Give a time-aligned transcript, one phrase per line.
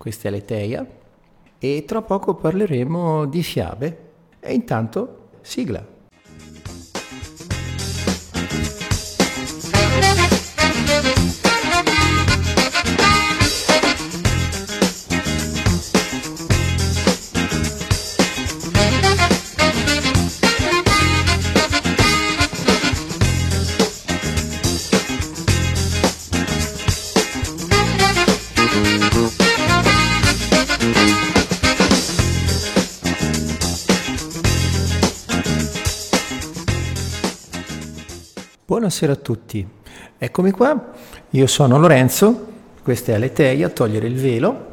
[0.00, 0.86] questa è Leteia
[1.58, 3.98] e tra poco parleremo di fiabe
[4.40, 5.86] e intanto sigla.
[38.90, 39.64] Buonasera a tutti,
[40.18, 40.90] eccomi qua,
[41.30, 42.46] io sono Lorenzo,
[42.82, 44.66] questa è Aleteia, Togliere il velo,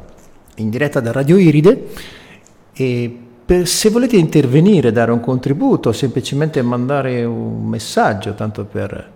[0.56, 1.86] in diretta da Radio Iride.
[2.72, 9.08] E per, se volete intervenire, dare un contributo, semplicemente mandare un messaggio, tanto per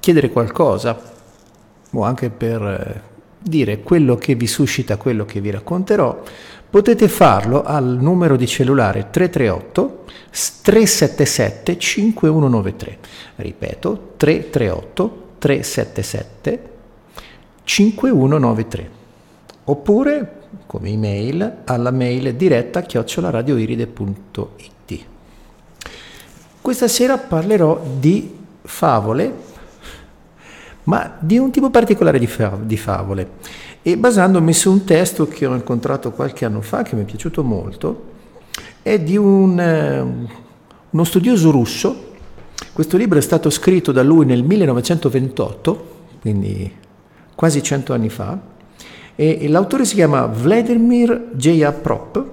[0.00, 0.98] chiedere qualcosa
[1.90, 3.02] o anche per eh,
[3.38, 6.22] dire quello che vi suscita quello che vi racconterò,
[6.70, 10.04] potete farlo al numero di cellulare 338
[10.62, 12.98] 377 5193.
[13.36, 16.68] Ripeto, 338 377
[17.64, 18.90] 5193.
[19.64, 20.32] Oppure
[20.66, 25.06] come email alla mail diretta chioccioladioiride.it.
[26.60, 29.32] Questa sera parlerò di favole,
[30.84, 32.26] ma di un tipo particolare di,
[32.76, 33.30] favole
[33.90, 37.42] e basandomi su un testo che ho incontrato qualche anno fa che mi è piaciuto
[37.42, 38.04] molto,
[38.82, 40.26] è di un, eh,
[40.90, 42.10] uno studioso russo.
[42.74, 45.86] Questo libro è stato scritto da lui nel 1928,
[46.20, 46.70] quindi
[47.34, 48.38] quasi cento anni fa,
[49.14, 51.72] e, l'autore si chiama Vladimir J.A.
[51.72, 52.24] Prop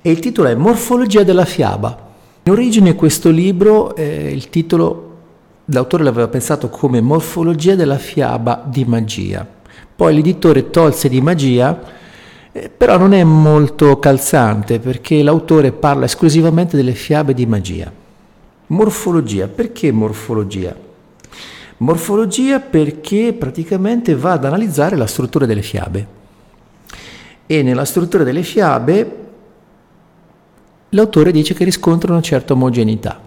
[0.00, 2.14] e il titolo è Morfologia della fiaba.
[2.44, 5.16] In origine questo libro, eh, il titolo,
[5.64, 9.55] l'autore l'aveva pensato come Morfologia della fiaba di magia.
[9.96, 11.80] Poi l'editore tolse di magia,
[12.52, 17.90] eh, però non è molto calzante perché l'autore parla esclusivamente delle fiabe di magia.
[18.68, 20.76] Morfologia, perché morfologia?
[21.78, 26.06] Morfologia perché praticamente va ad analizzare la struttura delle fiabe.
[27.46, 29.16] E nella struttura delle fiabe
[30.90, 33.20] l'autore dice che riscontra una certa omogeneità.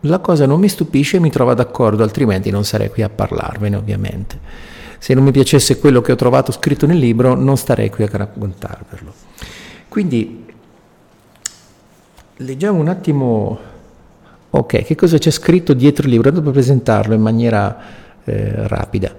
[0.00, 3.76] La cosa non mi stupisce e mi trova d'accordo, altrimenti non sarei qui a parlarvene
[3.76, 4.38] ovviamente.
[5.04, 8.08] Se non mi piacesse quello che ho trovato scritto nel libro, non starei qui a
[8.10, 9.12] raccontarvelo.
[9.86, 10.46] Quindi,
[12.38, 13.58] leggiamo un attimo,
[14.48, 17.78] ok, che cosa c'è scritto dietro il libro, dopo presentarlo in maniera
[18.24, 19.14] eh, rapida.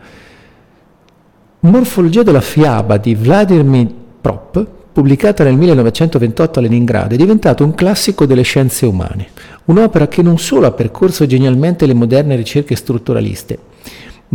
[1.60, 3.88] Morfologia della fiaba di Vladimir
[4.22, 9.28] Prop, pubblicata nel 1928 a Leningrado, è diventato un classico delle scienze umane,
[9.66, 13.74] un'opera che non solo ha percorso genialmente le moderne ricerche strutturaliste,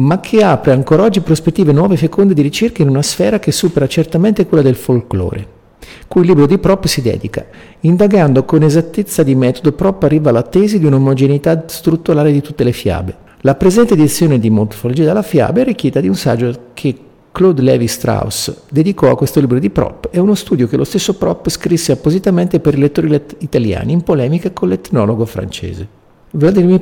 [0.00, 3.52] ma che apre ancora oggi prospettive nuove e feconde di ricerca in una sfera che
[3.52, 5.58] supera certamente quella del folklore
[6.06, 7.46] cui il libro di Prop si dedica.
[7.80, 12.72] Indagando con esattezza di metodo, Prop arriva alla tesi di un'omogeneità strutturale di tutte le
[12.72, 13.16] fiabe.
[13.42, 16.96] La presente edizione di Morfologia della fiaba è arricchita di un saggio che
[17.32, 21.48] Claude Levi-Strauss dedicò a questo libro di Prop e uno studio che lo stesso Prop
[21.48, 25.86] scrisse appositamente per i lettori let- italiani in polemica con l'etnologo francese.
[26.32, 26.80] Vladimir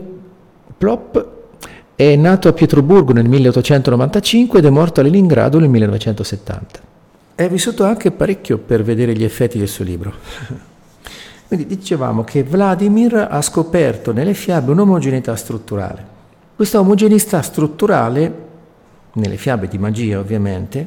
[0.77, 1.37] Prop
[1.99, 6.81] è nato a Pietroburgo nel 1895 ed è morto a Leningrado nel 1970.
[7.35, 10.13] È vissuto anche parecchio per vedere gli effetti del suo libro.
[11.49, 16.07] Quindi dicevamo che Vladimir ha scoperto nelle fiabe un'omogeneità strutturale.
[16.55, 18.33] Questa omogeneità strutturale,
[19.15, 20.87] nelle fiabe di magia ovviamente,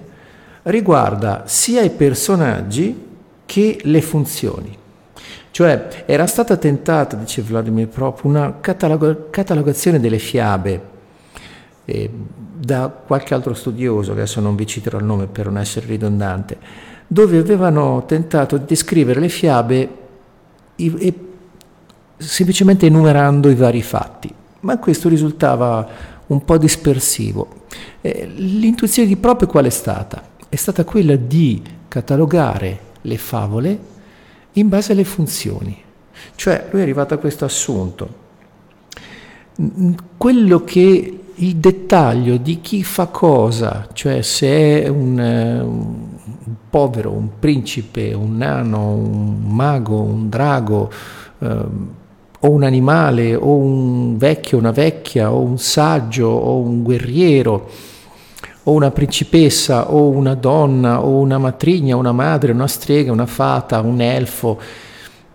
[0.61, 3.07] riguarda sia i personaggi
[3.45, 4.77] che le funzioni.
[5.51, 10.90] Cioè era stata tentata, dice Vladimir Prop, una catalog- catalogazione delle fiabe
[11.85, 12.09] eh,
[12.53, 16.57] da qualche altro studioso, adesso non vi citerò il nome per non essere ridondante,
[17.07, 19.89] dove avevano tentato di descrivere le fiabe
[20.75, 21.13] i, e,
[22.17, 25.87] semplicemente enumerando i vari fatti, ma questo risultava
[26.27, 27.59] un po' dispersivo.
[28.01, 30.29] Eh, l'intuizione di proprio qual è stata?
[30.47, 33.79] È stata quella di catalogare le favole
[34.53, 35.81] in base alle funzioni.
[36.35, 38.19] Cioè lui è arrivato a questo assunto.
[40.17, 45.95] Quello che il dettaglio di chi fa cosa, cioè se è un, eh, un,
[46.69, 50.91] povero, un principe, un nano, un mago, un drago,
[51.39, 51.47] eh,
[52.43, 57.69] o un animale, o un vecchio, una vecchia, o un saggio, o un guerriero,
[58.63, 63.79] o una principessa, o una donna, o una matrigna, una madre, una strega, una fata,
[63.81, 64.59] un elfo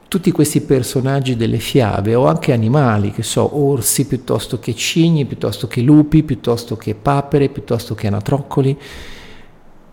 [0.08, 5.66] tutti questi personaggi delle fiabe o anche animali, che so, orsi piuttosto che cigni, piuttosto
[5.66, 8.78] che lupi, piuttosto che papere, piuttosto che anatroccoli,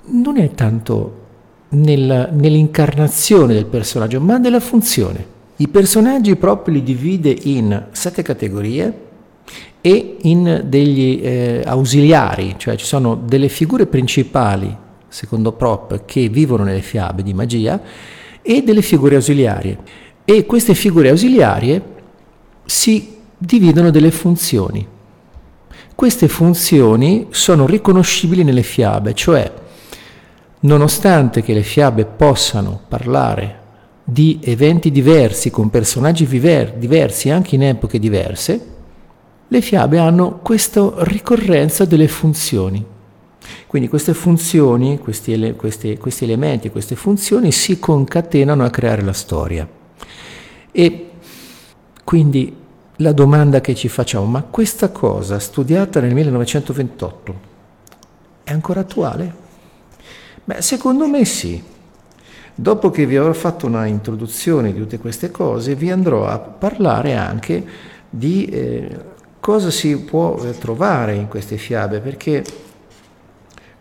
[0.06, 1.22] non è tanto
[1.70, 5.32] nel, nell'incarnazione del personaggio, ma nella funzione.
[5.58, 9.02] I personaggi proprio li divide in sette categorie
[9.82, 14.76] e in degli eh, ausiliari, cioè ci sono delle figure principali,
[15.08, 17.82] secondo Prop, che vivono nelle fiabe di magia
[18.44, 19.78] e delle figure ausiliarie.
[20.24, 21.82] E queste figure ausiliarie
[22.66, 24.88] si dividono delle funzioni.
[25.96, 29.52] Queste funzioni sono riconoscibili nelle fiabe, cioè
[30.62, 33.62] nonostante che le fiabe possano parlare
[34.04, 38.72] di eventi diversi con personaggi viver- diversi anche in epoche diverse,
[39.48, 42.84] le fiabe hanno questa ricorrenza delle funzioni.
[43.68, 49.14] Quindi queste funzioni, questi, ele- questi, questi elementi, queste funzioni si concatenano a creare la
[49.14, 49.68] storia.
[50.72, 51.10] E
[52.04, 52.56] quindi
[52.98, 57.52] la domanda che ci facciamo, ma questa cosa studiata nel 1928
[58.44, 59.34] è ancora attuale?
[60.44, 61.72] Beh, secondo me sì.
[62.56, 67.16] Dopo che vi avrò fatto una introduzione di tutte queste cose, vi andrò a parlare
[67.16, 67.66] anche
[68.10, 69.00] di eh,
[69.40, 72.44] cosa si può eh, trovare in queste fiabe, perché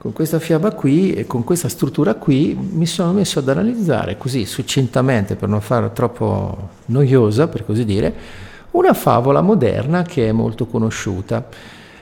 [0.02, 4.46] con questa fiaba qui e con questa struttura qui mi sono messo ad analizzare così
[4.46, 8.12] succintamente, per non farla troppo noiosa, per così dire,
[8.72, 11.46] una favola moderna che è molto conosciuta,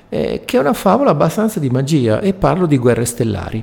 [0.08, 3.62] eh, che è una favola abbastanza di magia e parlo di Guerre Stellari.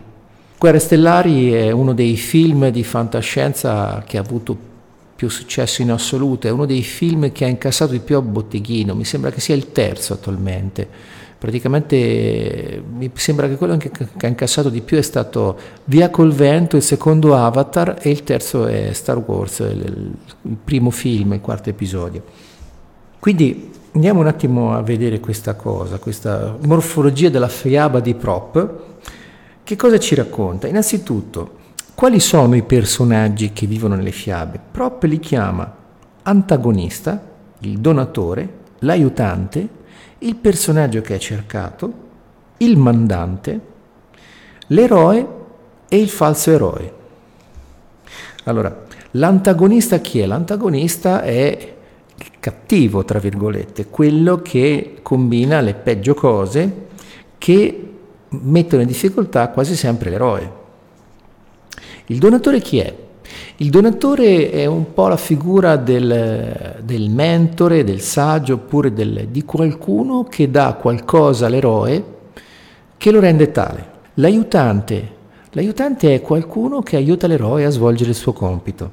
[0.55, 4.55] Guerre Stellari è uno dei film di fantascienza che ha avuto
[5.15, 8.93] più successo in assoluto, è uno dei film che ha incassato di più a botteghino,
[8.93, 11.15] mi sembra che sia il terzo attualmente.
[11.37, 16.77] Praticamente mi sembra che quello che ha incassato di più è stato Via col vento,
[16.77, 21.69] il secondo Avatar e il terzo è Star Wars, il, il primo film, il quarto
[21.69, 22.23] episodio.
[23.19, 28.83] Quindi andiamo un attimo a vedere questa cosa, questa morfologia della fiaba di Prop.
[29.63, 30.67] Che cosa ci racconta?
[30.67, 31.51] Innanzitutto,
[31.93, 34.59] quali sono i personaggi che vivono nelle fiabe?
[34.71, 35.75] Prop li chiama
[36.23, 37.21] antagonista,
[37.59, 38.49] il donatore,
[38.79, 39.67] l'aiutante,
[40.19, 42.05] il personaggio che è cercato,
[42.57, 43.59] il mandante,
[44.67, 45.27] l'eroe
[45.87, 46.93] e il falso eroe.
[48.45, 50.25] Allora, l'antagonista chi è?
[50.25, 51.75] L'antagonista è
[52.39, 56.85] cattivo, tra virgolette, quello che combina le peggio cose
[57.37, 57.93] che
[58.29, 60.51] mettono in difficoltà quasi sempre l'eroe.
[62.07, 62.95] Il donatore chi è?
[63.59, 69.43] Il donatore è un po' la figura del, del mentore, del saggio, oppure del, di
[69.45, 72.03] qualcuno che dà qualcosa all'eroe
[72.97, 73.95] che lo rende tale.
[74.15, 75.15] L'aiutante.
[75.51, 78.91] L'aiutante è qualcuno che aiuta l'eroe a svolgere il suo compito.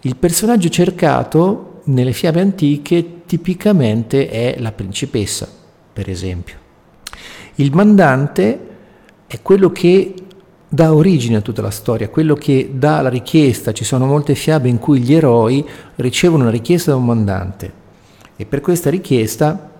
[0.00, 5.46] Il personaggio cercato nelle fiabe antiche tipicamente è la principessa,
[5.92, 6.56] per esempio.
[7.56, 8.60] Il mandante
[9.26, 10.14] è quello che
[10.68, 13.72] dà origine a tutta la storia, quello che dà la richiesta.
[13.72, 15.66] Ci sono molte fiabe in cui gli eroi
[15.96, 17.72] ricevono una richiesta da un mandante
[18.36, 19.70] e per questa richiesta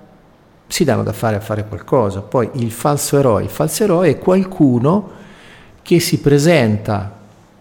[0.68, 2.20] si danno da fare a fare qualcosa.
[2.20, 5.10] Poi il falso eroe, il falso eroe è qualcuno
[5.82, 7.14] che si presenta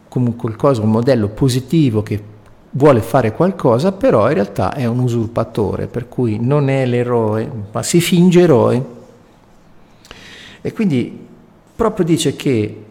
[0.07, 2.33] come qualcosa, un modello positivo che
[2.71, 7.83] vuole fare qualcosa, però in realtà è un usurpatore, per cui non è l'eroe, ma
[7.83, 8.85] si finge eroe.
[10.61, 11.27] E quindi
[11.75, 12.83] proprio dice che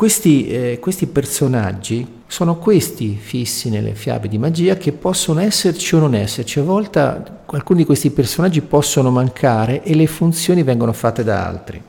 [0.00, 5.98] questi, eh, questi, personaggi sono questi fissi nelle fiabe di magia che possono esserci o
[5.98, 6.58] non esserci.
[6.58, 11.82] A volte alcuni di questi personaggi possono mancare e le funzioni vengono fatte da altri.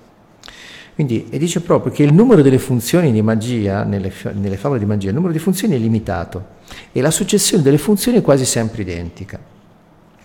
[0.94, 4.86] Quindi e dice proprio che il numero delle funzioni di magia, nelle, nelle favole di
[4.86, 6.46] magia, il numero di funzioni è limitato
[6.92, 9.40] e la successione delle funzioni è quasi sempre identica.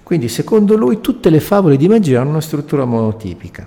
[0.03, 3.65] Quindi secondo lui tutte le favole di magia hanno una struttura monotipica.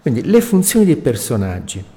[0.00, 1.92] Quindi le funzioni dei personaggi.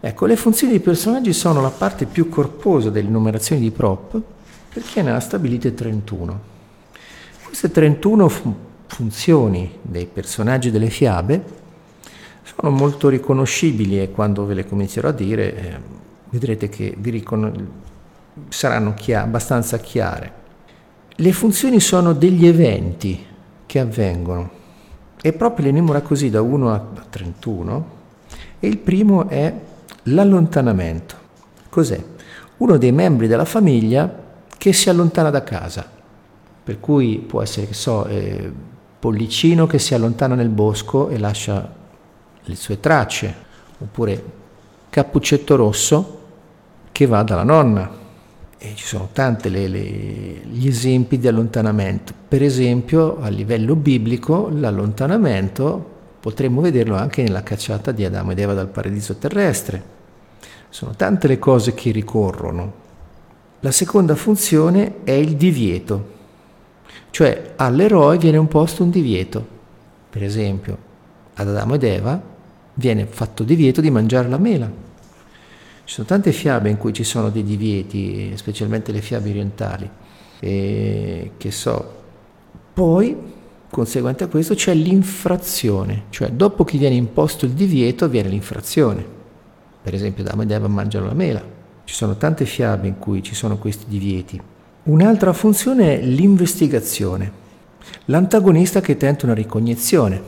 [0.00, 4.20] Ecco, le funzioni dei personaggi sono la parte più corposa delle numerazioni di prop
[4.72, 6.40] perché ne ha stabilite 31.
[7.42, 8.54] Queste 31 fun-
[8.86, 11.42] funzioni dei personaggi delle fiabe
[12.42, 15.80] sono molto riconoscibili e quando ve le comincerò a dire eh,
[16.30, 17.68] vedrete che ricon-
[18.48, 20.32] saranno chia- abbastanza chiare.
[21.08, 23.26] Le funzioni sono degli eventi
[23.66, 24.50] che avvengono
[25.20, 27.96] e proprio le enumera così da 1 a 31
[28.60, 29.52] e il primo è
[30.10, 31.16] L'allontanamento.
[31.68, 32.02] Cos'è?
[32.58, 35.88] Uno dei membri della famiglia che si allontana da casa.
[36.64, 38.52] Per cui può essere, che so, eh,
[38.98, 41.72] Pollicino che si allontana nel bosco e lascia
[42.42, 43.32] le sue tracce,
[43.78, 44.24] oppure
[44.90, 46.18] Cappuccetto Rosso
[46.90, 48.06] che va dalla nonna.
[48.58, 52.12] E ci sono tanti gli esempi di allontanamento.
[52.26, 58.54] Per esempio, a livello biblico, l'allontanamento potremmo vederlo anche nella cacciata di Adamo ed Eva
[58.54, 59.96] dal paradiso terrestre
[60.70, 62.86] Sono tante le cose che ricorrono.
[63.60, 66.16] La seconda funzione è il divieto,
[67.10, 69.44] cioè all'eroe viene imposto un divieto.
[70.10, 70.78] Per esempio,
[71.34, 72.20] ad Adamo ed Eva
[72.74, 74.70] viene fatto divieto di mangiare la mela.
[75.84, 79.90] Ci sono tante fiabe in cui ci sono dei divieti, specialmente le fiabe orientali,
[80.38, 81.96] e che so.
[82.74, 83.16] Poi,
[83.70, 89.16] conseguente a questo, c'è l'infrazione, cioè dopo che viene imposto il divieto avviene l'infrazione.
[89.88, 91.42] Per esempio, Adamo ed Eva mangiano la mela.
[91.84, 94.38] Ci sono tante fiabe in cui ci sono questi divieti.
[94.82, 97.32] Un'altra funzione è l'investigazione,
[98.04, 100.20] l'antagonista che tenta una ricognizione.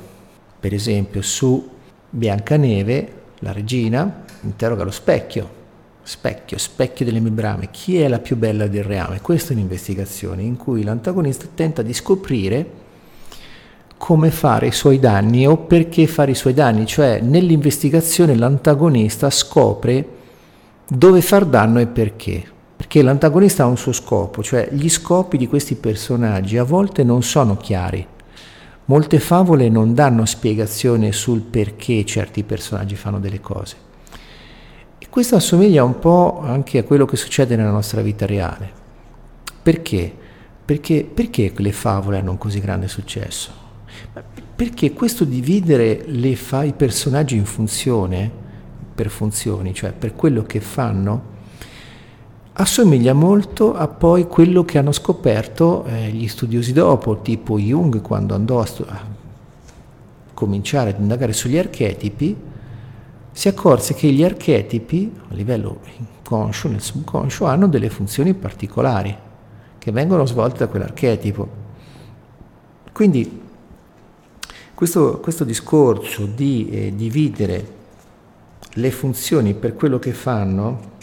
[0.59, 1.69] Per esempio, su
[2.09, 5.59] Biancaneve, la regina interroga lo specchio.
[6.03, 9.21] Specchio, specchio delle mie brame, chi è la più bella del reame?
[9.21, 12.67] Questa è un'investigazione in cui l'antagonista tenta di scoprire
[14.01, 20.09] come fare i suoi danni o perché fare i suoi danni, cioè nell'investigazione l'antagonista scopre
[20.89, 22.43] dove far danno e perché.
[22.75, 27.23] Perché l'antagonista ha un suo scopo, cioè gli scopi di questi personaggi a volte non
[27.23, 28.05] sono chiari.
[28.87, 33.77] Molte favole non danno spiegazione sul perché certi personaggi fanno delle cose.
[34.99, 38.73] E questo assomiglia un po' anche a quello che succede nella nostra vita reale.
[39.63, 40.11] Perché?
[40.65, 43.60] Perché, perché le favole hanno un così grande successo?
[44.57, 48.31] Perché questo dividere fa, i personaggi in funzione,
[48.95, 51.39] per funzioni, cioè per quello che fanno,
[52.55, 58.35] assomiglia molto a poi quello che hanno scoperto eh, gli studiosi dopo, tipo Jung quando
[58.35, 59.01] andò a, stu- a
[60.35, 62.37] cominciare ad indagare sugli archetipi,
[63.33, 69.17] si accorse che gli archetipi a livello inconscio, nel subconscio, hanno delle funzioni particolari
[69.79, 71.49] che vengono svolte da quell'archetipo.
[72.93, 73.49] Quindi
[74.81, 77.67] questo, questo discorso di eh, dividere
[78.73, 80.97] le funzioni per quello che fanno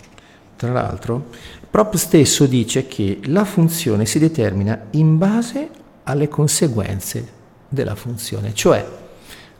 [0.55, 1.25] tra l'altro,
[1.69, 5.69] Prop stesso dice che la funzione si determina in base
[6.05, 7.27] alle conseguenze
[7.69, 8.83] della funzione, cioè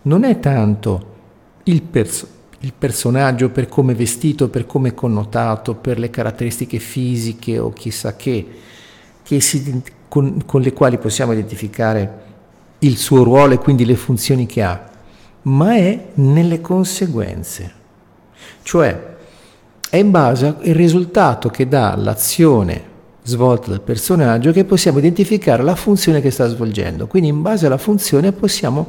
[0.01, 1.13] non è tanto
[1.65, 2.25] il, pers-
[2.61, 7.71] il personaggio per come è vestito, per come è connotato, per le caratteristiche fisiche o
[7.71, 8.47] chissà che,
[9.21, 12.25] che si, con, con le quali possiamo identificare
[12.79, 14.89] il suo ruolo e quindi le funzioni che ha,
[15.43, 17.73] ma è nelle conseguenze.
[18.61, 19.15] Cioè,
[19.89, 25.75] è in base al risultato che dà l'azione svolta dal personaggio che possiamo identificare la
[25.75, 27.07] funzione che sta svolgendo.
[27.07, 28.87] Quindi in base alla funzione possiamo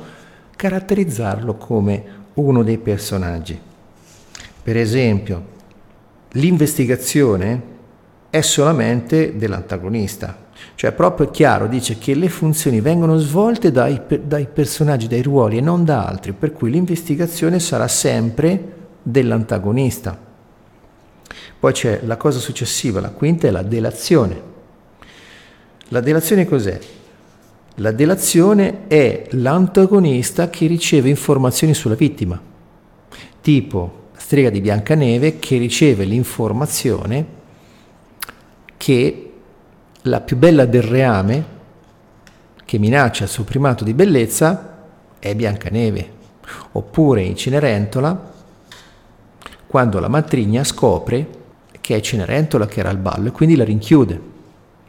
[0.56, 2.04] caratterizzarlo come
[2.34, 3.58] uno dei personaggi.
[4.62, 5.56] Per esempio,
[6.32, 7.62] l'investigazione
[8.30, 15.08] è solamente dell'antagonista, cioè proprio chiaro dice che le funzioni vengono svolte dai, dai personaggi,
[15.08, 20.26] dai ruoli e non da altri, per cui l'investigazione sarà sempre dell'antagonista.
[21.58, 24.40] Poi c'è la cosa successiva, la quinta è la delazione.
[25.88, 26.78] La delazione cos'è?
[27.76, 32.40] La delazione è l'antagonista che riceve informazioni sulla vittima,
[33.40, 37.26] tipo strega di Biancaneve che riceve l'informazione
[38.76, 39.27] che
[40.02, 41.56] la più bella del reame
[42.64, 44.76] che minaccia il suo primato di bellezza
[45.18, 46.10] è Biancaneve,
[46.72, 48.32] oppure in Cenerentola
[49.66, 51.26] quando la matrigna scopre
[51.80, 54.20] che è Cenerentola che era al ballo e quindi la rinchiude.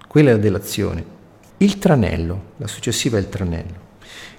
[0.07, 1.17] Quella è la delazione.
[1.57, 3.87] Il tranello, la successiva è il tranello.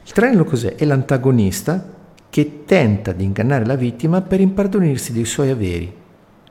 [0.05, 0.75] Il tranello cos'è?
[0.75, 1.99] È l'antagonista
[2.29, 5.93] che tenta di ingannare la vittima per impadronirsi dei suoi averi.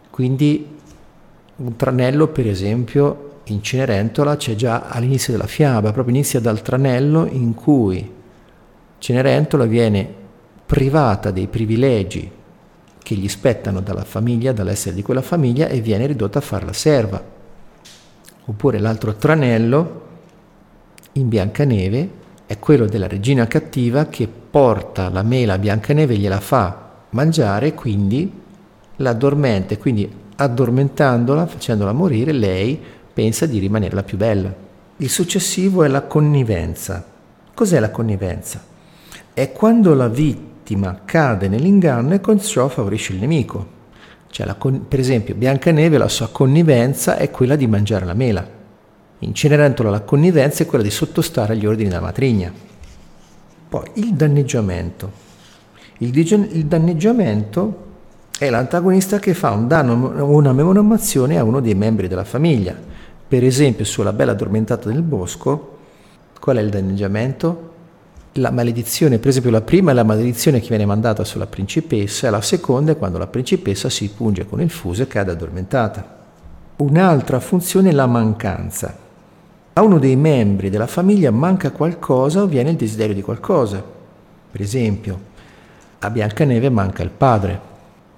[0.09, 0.77] Quindi
[1.57, 7.25] un tranello, per esempio, in Cenerentola c'è già all'inizio della fiaba, proprio inizia dal tranello
[7.25, 8.17] in cui
[8.97, 10.13] Cenerentola viene
[10.65, 12.29] privata dei privilegi
[13.01, 16.73] che gli spettano dalla famiglia, dall'essere di quella famiglia e viene ridotta a far la
[16.73, 17.23] serva.
[18.45, 20.07] Oppure l'altro tranello
[21.13, 22.09] in Biancaneve
[22.45, 27.73] è quello della regina cattiva che porta la mela a Biancaneve e gliela fa mangiare,
[27.73, 28.31] quindi
[28.97, 29.13] la
[29.77, 32.79] quindi addormentandola, facendola morire, lei
[33.19, 34.49] pensa di rimanere la più bella.
[34.95, 37.05] Il successivo è la connivenza.
[37.53, 38.63] Cos'è la connivenza?
[39.33, 43.77] È quando la vittima cade nell'inganno e con ciò favorisce il nemico.
[44.29, 48.47] Cioè con- per esempio, Biancaneve la sua connivenza è quella di mangiare la mela.
[49.19, 52.53] In Cenerentola la connivenza è quella di sottostare agli ordini della matrigna.
[53.67, 55.11] Poi il danneggiamento.
[55.97, 57.87] Il, digen- il danneggiamento
[58.39, 62.87] è l'antagonista che fa un danno o una menomazione a uno dei membri della famiglia.
[63.29, 65.77] Per esempio, sulla bella addormentata nel bosco,
[66.39, 67.69] qual è il danneggiamento?
[68.33, 72.29] la maledizione, per esempio la prima è la maledizione che viene mandata sulla principessa e
[72.29, 76.17] la seconda è quando la principessa si punge con il fuso e cade addormentata.
[76.77, 79.07] Un'altra funzione è la mancanza.
[79.73, 83.83] A uno dei membri della famiglia manca qualcosa o viene il desiderio di qualcosa.
[84.51, 85.27] Per esempio,
[85.99, 87.59] a Biancaneve manca il padre,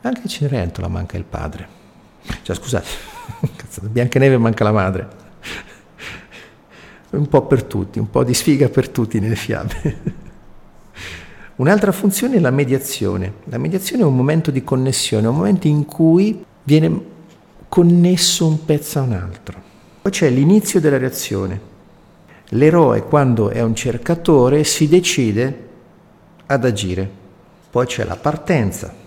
[0.02, 1.80] anche a Cenerentola manca il padre.
[2.44, 2.88] Cioè, scusate,
[3.82, 5.08] Biancaneve manca la madre.
[7.12, 10.20] Un po' per tutti, un po' di sfiga per tutti nelle fiabe.
[11.58, 13.34] Un'altra funzione è la mediazione.
[13.46, 17.02] La mediazione è un momento di connessione, un momento in cui viene
[17.68, 19.62] connesso un pezzo a un altro.
[20.02, 21.70] Poi c'è l'inizio della reazione.
[22.50, 25.68] L'eroe, quando è un cercatore, si decide
[26.48, 27.10] ad agire.
[27.70, 29.01] Poi c'è la partenza.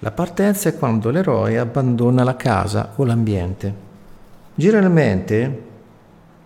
[0.00, 3.86] La partenza è quando l'eroe abbandona la casa o l'ambiente.
[4.54, 5.62] Generalmente,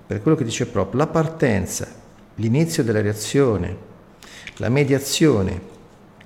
[0.06, 1.86] per quello che dice proprio, la partenza,
[2.36, 3.76] l'inizio della reazione,
[4.56, 5.70] la mediazione,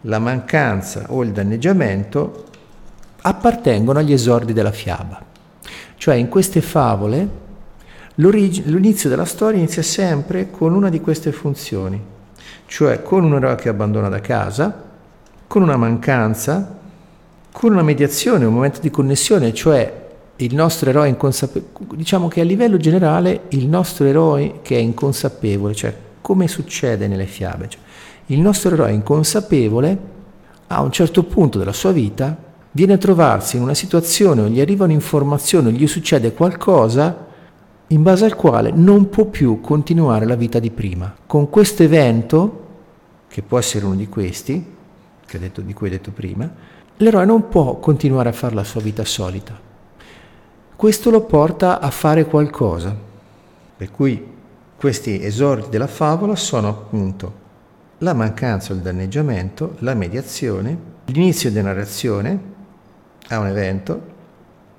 [0.03, 2.45] la mancanza o il danneggiamento
[3.23, 5.23] appartengono agli esordi della fiaba.
[5.97, 7.45] Cioè in queste favole
[8.17, 12.01] l'inizio della storia inizia sempre con una di queste funzioni,
[12.67, 14.85] cioè con un eroe che abbandona da casa,
[15.47, 16.76] con una mancanza,
[17.57, 22.45] con una mediazione, un momento di connessione, cioè il nostro eroe inconsapevole, diciamo che a
[22.45, 27.81] livello generale il nostro eroe che è inconsapevole, cioè come succede nelle fiabe, cioè,
[28.27, 29.99] il nostro eroe inconsapevole
[30.67, 32.37] a un certo punto della sua vita
[32.73, 37.25] viene a trovarsi in una situazione o gli arriva un'informazione o gli succede qualcosa
[37.87, 41.17] in base al quale non può più continuare la vita di prima.
[41.25, 42.65] Con questo evento,
[43.29, 44.75] che può essere uno di questi,
[45.39, 46.51] detto, di cui ho detto prima,
[46.99, 49.59] l'eroe non può continuare a fare la sua vita solita.
[50.75, 52.95] Questo lo porta a fare qualcosa.
[53.77, 54.35] Per cui
[54.77, 57.45] questi esordi della favola sono appunto
[57.99, 62.55] la mancanza o il danneggiamento, la mediazione, l'inizio della narrazione
[63.29, 64.01] a un evento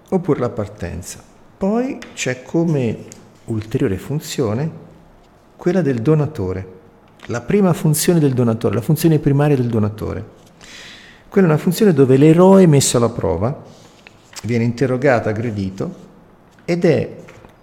[0.10, 1.20] oppure la partenza.
[1.58, 2.98] Poi c'è come
[3.46, 4.86] ulteriore funzione
[5.56, 6.76] quella del donatore,
[7.28, 10.46] la prima funzione del donatore, la funzione primaria del donatore.
[11.30, 13.64] Quella è una funzione dove l'eroe è messo alla prova,
[14.44, 16.06] viene interrogato, aggredito
[16.64, 17.16] ed è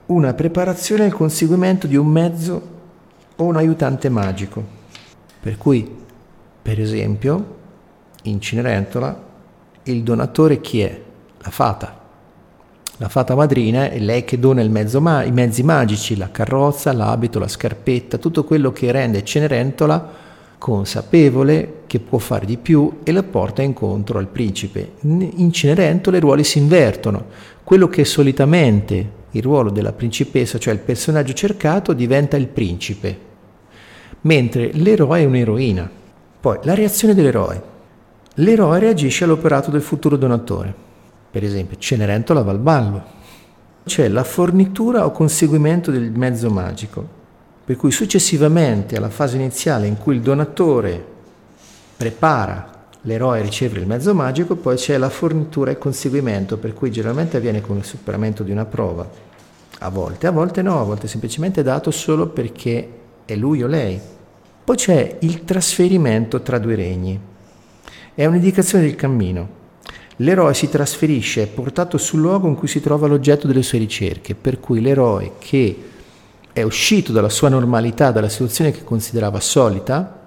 [0.06, 2.62] una preparazione al conseguimento di un mezzo
[3.36, 4.62] o un aiutante magico.
[5.40, 5.90] Per cui,
[6.60, 7.56] per esempio,
[8.24, 9.22] in Cenerentola
[9.84, 11.00] il donatore chi è?
[11.38, 12.02] La fata.
[12.98, 14.62] La fata madrina è lei che dona
[15.00, 20.22] ma- i mezzi magici, la carrozza, l'abito, la scarpetta, tutto quello che rende Cenerentola
[20.58, 24.94] consapevole che può fare di più e la porta incontro al principe.
[25.02, 27.26] In Cenerentola i ruoli si invertono.
[27.62, 33.16] Quello che solitamente il ruolo della principessa, cioè il personaggio cercato, diventa il principe,
[34.22, 35.88] mentre l'eroe è un'eroina.
[36.40, 37.62] Poi la reazione dell'eroe.
[38.34, 40.74] L'eroe reagisce all'operato del futuro donatore.
[41.30, 43.04] Per esempio, Cenerentola va al ballo.
[43.84, 47.06] C'è la fornitura o conseguimento del mezzo magico,
[47.64, 51.12] per cui successivamente alla fase iniziale in cui il donatore
[51.96, 56.90] prepara l'eroe a ricevere il mezzo magico, poi c'è la fornitura e conseguimento, per cui
[56.90, 59.08] generalmente avviene con il superamento di una prova.
[59.78, 62.88] A volte, a volte no, a volte semplicemente dato solo perché
[63.24, 64.00] è lui o lei.
[64.64, 67.20] Poi c'è il trasferimento tra due regni,
[68.14, 69.62] è un'indicazione del cammino.
[70.18, 74.34] L'eroe si trasferisce, è portato sul luogo in cui si trova l'oggetto delle sue ricerche,
[74.34, 75.76] per cui l'eroe che
[76.52, 80.23] è uscito dalla sua normalità, dalla situazione che considerava solita,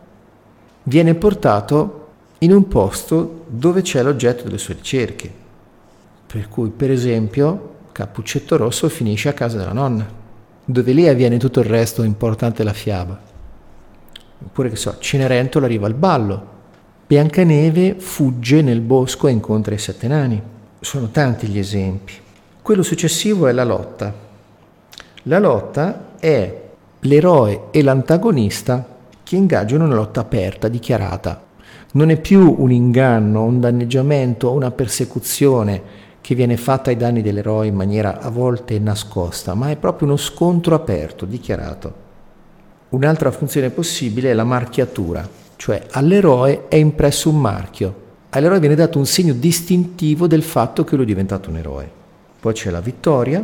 [0.87, 2.05] viene portato
[2.39, 5.31] in un posto dove c'è l'oggetto delle sue ricerche.
[6.25, 10.07] Per cui, per esempio, Cappuccetto Rosso finisce a casa della nonna,
[10.63, 13.19] dove lì avviene tutto il resto importante della fiaba.
[14.45, 16.55] Oppure che so, Cenerentola arriva al ballo,
[17.07, 20.41] Biancaneve fugge nel bosco e incontra i sette nani.
[20.79, 22.13] Sono tanti gli esempi.
[22.61, 24.13] Quello successivo è la lotta.
[25.23, 26.61] La lotta è
[26.99, 28.96] l'eroe e l'antagonista
[29.27, 31.43] che ingaggiano una lotta aperta, dichiarata.
[31.93, 37.67] Non è più un inganno, un danneggiamento una persecuzione che viene fatta ai danni dell'eroe
[37.67, 42.05] in maniera a volte nascosta, ma è proprio uno scontro aperto, dichiarato.
[42.89, 47.95] Un'altra funzione possibile è la marchiatura cioè all'eroe è impresso un marchio,
[48.29, 51.91] all'eroe viene dato un segno distintivo del fatto che lui è diventato un eroe.
[52.39, 53.43] Poi c'è la vittoria,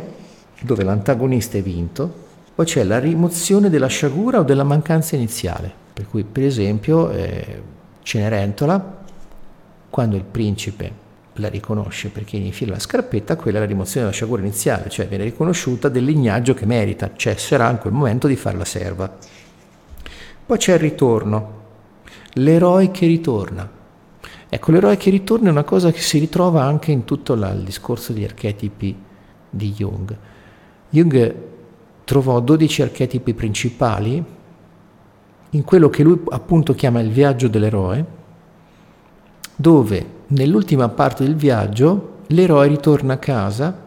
[0.60, 2.22] dove l'antagonista è vinto,
[2.54, 7.62] poi c'è la rimozione della sciagura o della mancanza iniziale, per cui per esempio eh,
[8.02, 9.02] Cenerentola,
[9.90, 11.02] quando il principe
[11.38, 15.24] la riconosce perché infila la scarpetta, quella è la rimozione della sciagura iniziale, cioè viene
[15.24, 19.12] riconosciuta del lignaggio che merita, cioè sarà in quel momento di fare la serva.
[20.46, 21.62] Poi c'è il ritorno,
[22.34, 23.68] l'eroe che ritorna.
[24.48, 27.64] Ecco, l'eroe che ritorna è una cosa che si ritrova anche in tutto la, il
[27.64, 28.96] discorso di archetipi
[29.50, 30.16] di Jung.
[30.90, 31.34] Jung
[32.04, 34.24] trovò 12 archetipi principali
[35.50, 38.04] in quello che lui appunto chiama il viaggio dell'eroe,
[39.56, 43.82] dove nell'ultima parte del viaggio l'eroe ritorna a casa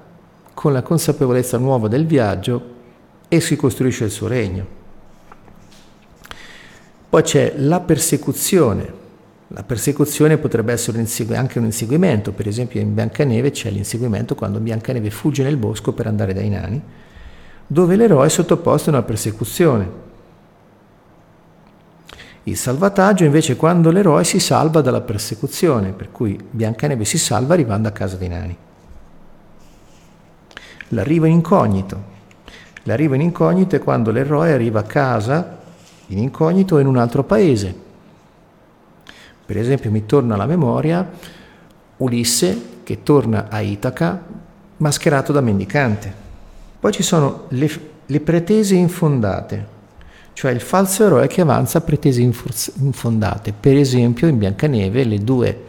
[0.54, 2.76] con la consapevolezza nuova del viaggio
[3.28, 4.76] e si costruisce il suo regno.
[7.10, 9.06] Poi c'è la persecuzione.
[9.50, 15.10] La persecuzione potrebbe essere anche un inseguimento, per esempio in Biancaneve c'è l'inseguimento quando Biancaneve
[15.10, 16.82] fugge nel bosco per andare dai nani,
[17.68, 20.06] dove l'eroe è sottoposto a una persecuzione.
[22.44, 27.54] Il salvataggio invece è quando l'eroe si salva dalla persecuzione, per cui Biancaneve si salva
[27.54, 28.58] arrivando a casa dei nani.
[30.90, 32.16] L'arrivo in incognito.
[32.84, 35.58] L'arrivo in incognito è quando l'eroe arriva a casa
[36.08, 37.76] in incognito in un altro paese.
[39.46, 41.06] Per esempio mi torna alla memoria
[41.98, 44.24] Ulisse che torna a Itaca
[44.78, 46.27] mascherato da mendicante.
[46.80, 47.70] Poi ci sono le,
[48.06, 49.68] le pretese infondate,
[50.34, 53.54] cioè il falso eroe che avanza pretese infondate.
[53.60, 55.64] Per esempio in Biancaneve le due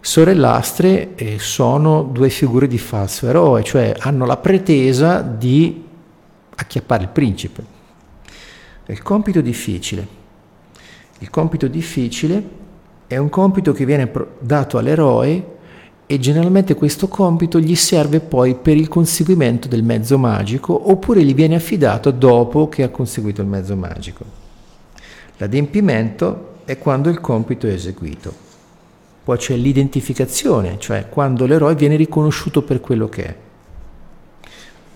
[0.00, 5.84] sorellastre eh, sono due figure di falso eroe, cioè hanno la pretesa di
[6.54, 7.64] acchiappare il principe.
[8.86, 10.06] Il compito difficile.
[11.18, 12.42] Il compito difficile
[13.06, 15.55] è un compito che viene dato all'eroe
[16.06, 21.34] e generalmente questo compito gli serve poi per il conseguimento del mezzo magico oppure gli
[21.34, 24.24] viene affidato dopo che ha conseguito il mezzo magico.
[25.38, 28.44] L'adempimento è quando il compito è eseguito.
[29.24, 33.34] Poi c'è l'identificazione, cioè quando l'eroe viene riconosciuto per quello che è.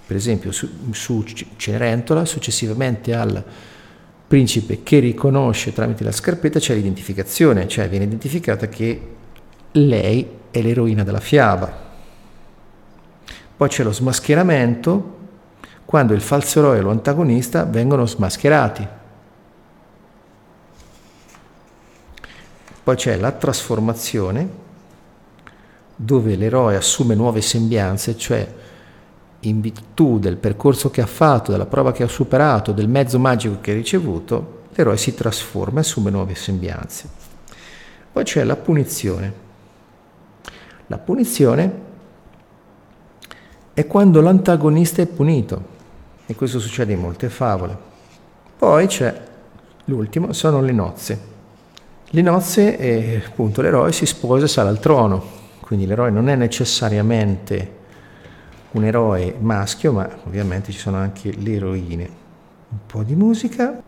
[0.07, 1.25] Per esempio su, su
[1.57, 3.45] Cenerentola, successivamente al
[4.29, 9.01] principe che riconosce tramite la scarpetta c'è l'identificazione, cioè viene identificata che
[9.73, 11.89] lei è l'eroina della fiaba.
[13.57, 15.19] Poi c'è lo smascheramento,
[15.85, 18.89] quando il falso eroe e l'antagonista vengono smascherati.
[22.83, 24.49] Poi c'è la trasformazione,
[25.95, 28.55] dove l'eroe assume nuove sembianze, cioè
[29.41, 33.59] in virtù del percorso che ha fatto, della prova che ha superato, del mezzo magico
[33.61, 37.09] che ha ricevuto, l'eroe si trasforma e assume nuove sembianze.
[38.13, 39.49] Poi c'è la punizione.
[40.91, 41.73] La punizione
[43.73, 45.63] è quando l'antagonista è punito,
[46.27, 47.79] e questo succede in molte favole.
[48.59, 49.23] Poi c'è
[49.85, 51.21] l'ultimo, sono le nozze.
[52.07, 55.23] Le nozze, è, appunto, l'eroe si sposa e sale al trono,
[55.61, 57.77] quindi l'eroe non è necessariamente
[58.73, 62.11] un eroe maschio, ma ovviamente ci sono anche le eroine.
[62.69, 63.81] Un po' di musica.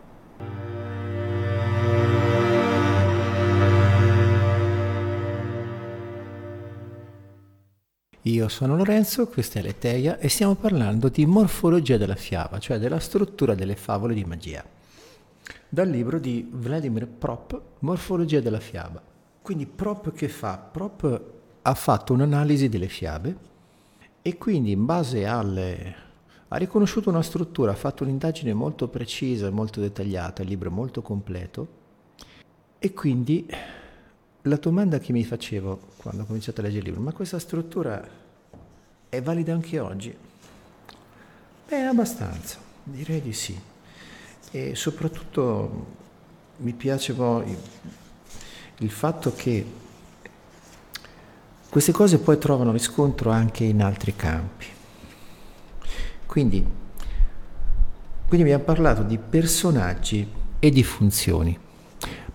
[8.25, 12.99] Io sono Lorenzo, questa è Leteia e stiamo parlando di morfologia della fiaba, cioè della
[12.99, 14.63] struttura delle favole di magia.
[15.67, 19.01] Dal libro di Vladimir Prop, Morfologia della fiaba.
[19.41, 20.57] Quindi Prop che fa?
[20.57, 21.21] Prop
[21.63, 23.35] ha fatto un'analisi delle fiabe
[24.21, 25.95] e quindi in base alle...
[26.47, 30.73] ha riconosciuto una struttura, ha fatto un'indagine molto precisa e molto dettagliata, il libro è
[30.73, 31.67] molto completo
[32.79, 33.45] e quindi
[34.43, 38.05] la domanda che mi facevo quando ho cominciato a leggere il libro, ma questa struttura
[39.07, 40.15] è valida anche oggi?
[41.67, 43.57] Beh, abbastanza, direi di sì.
[44.51, 46.01] E soprattutto
[46.57, 47.55] mi piace poi
[48.79, 49.65] il fatto che
[51.69, 54.67] queste cose poi trovano riscontro anche in altri campi.
[56.25, 56.65] Quindi,
[58.27, 60.27] quindi abbiamo parlato di personaggi
[60.59, 61.57] e di funzioni,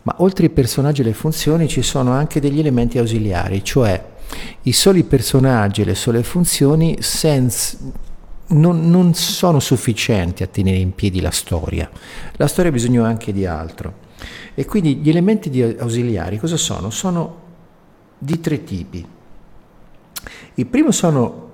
[0.03, 4.03] ma oltre ai personaggi e alle funzioni ci sono anche degli elementi ausiliari, cioè
[4.63, 7.77] i soli personaggi e le sole funzioni senza,
[8.49, 11.89] non, non, sono sufficienti a tenere in piedi la storia.
[12.37, 14.07] La storia ha bisogno anche di altro.
[14.55, 16.91] E quindi gli elementi ausiliari cosa sono?
[16.91, 17.47] Sono
[18.19, 19.07] di tre tipi.
[20.55, 21.47] Il primo sono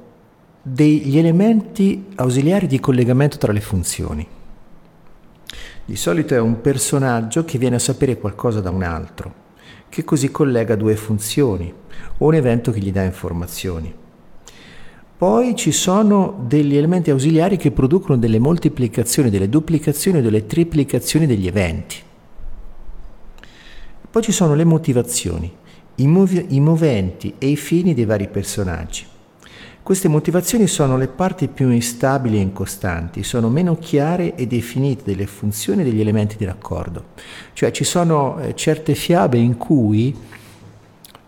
[0.63, 4.27] degli elementi ausiliari di collegamento tra le funzioni.
[5.87, 9.35] Di solito è un personaggio che viene a sapere qualcosa da un altro,
[9.91, 11.73] che così collega due funzioni
[12.19, 13.95] o un evento che gli dà informazioni.
[15.17, 21.27] Poi ci sono degli elementi ausiliari che producono delle moltiplicazioni, delle duplicazioni o delle triplicazioni
[21.27, 21.97] degli eventi.
[24.11, 25.53] Poi ci sono le motivazioni
[25.97, 29.07] i, mov- i moventi e i fini dei vari personaggi.
[29.85, 35.27] Queste motivazioni sono le parti più instabili e incostanti, sono meno chiare e definite delle
[35.27, 37.09] funzioni e degli elementi di raccordo.
[37.53, 40.17] Cioè ci sono eh, certe fiabe in cui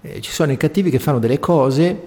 [0.00, 2.00] eh, ci sono i cattivi che fanno delle cose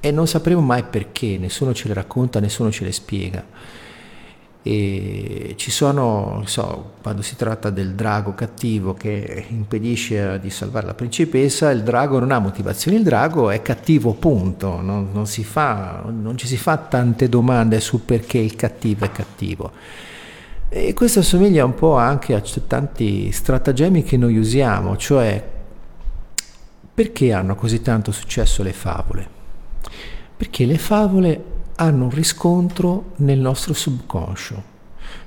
[0.00, 3.44] e non sapremo mai perché, nessuno ce le racconta, nessuno ce le spiega.
[4.62, 10.94] E ci sono, so, quando si tratta del drago cattivo che impedisce di salvare la
[10.94, 14.80] principessa, il drago non ha motivazioni, il drago è cattivo, punto.
[14.80, 19.72] Non, non, fa, non ci si fa tante domande su perché il cattivo è cattivo.
[20.68, 25.42] E questo assomiglia un po' anche a tanti stratagemmi che noi usiamo, cioè
[26.92, 29.28] perché hanno così tanto successo le favole?
[30.36, 31.42] Perché le favole
[31.80, 34.62] hanno un riscontro nel nostro subconscio.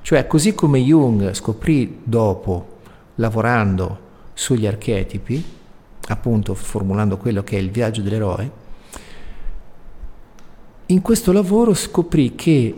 [0.01, 2.79] Cioè, così come Jung scoprì dopo,
[3.15, 3.99] lavorando
[4.33, 5.43] sugli archetipi,
[6.09, 8.61] appunto formulando quello che è il viaggio dell'eroe,
[10.87, 12.75] in questo lavoro scoprì che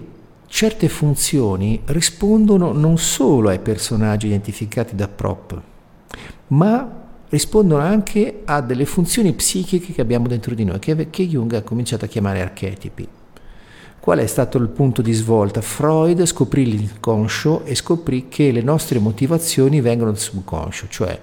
[0.47, 5.61] certe funzioni rispondono non solo ai personaggi identificati da prop,
[6.47, 11.61] ma rispondono anche a delle funzioni psichiche che abbiamo dentro di noi, che, Jung ha
[11.61, 13.07] cominciato a chiamare archetipi.
[14.05, 15.61] Qual è stato il punto di svolta?
[15.61, 21.19] Freud scoprì l'inconscio e scoprì che le nostre motivazioni vengono dal subconscio, cioè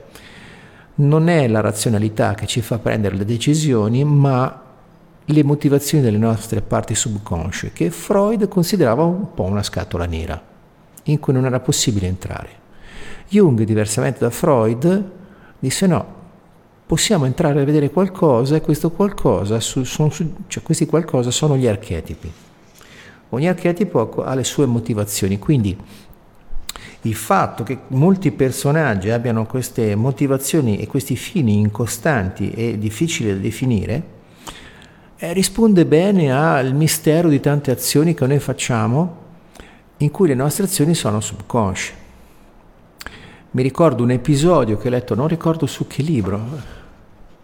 [0.96, 4.62] non è la razionalità che ci fa prendere le decisioni, ma
[5.24, 10.42] le motivazioni delle nostre parti subconsce, che Freud considerava un po' una scatola nera,
[11.04, 12.48] in cui non era possibile entrare.
[13.28, 15.10] Jung, diversamente da Freud,
[15.60, 16.04] disse no,
[16.84, 20.10] possiamo entrare a vedere qualcosa e questo qualcosa, su, sono,
[20.48, 22.32] cioè questi qualcosa sono gli archetipi.
[23.34, 25.74] Ogni archetipo ha le sue motivazioni, quindi
[27.02, 33.38] il fatto che molti personaggi abbiano queste motivazioni e questi fini incostanti e difficili da
[33.38, 34.02] definire,
[35.16, 39.20] eh, risponde bene al mistero di tante azioni che noi facciamo
[39.98, 41.94] in cui le nostre azioni sono subconsce.
[43.52, 46.38] Mi ricordo un episodio che ho letto, non ricordo su che libro,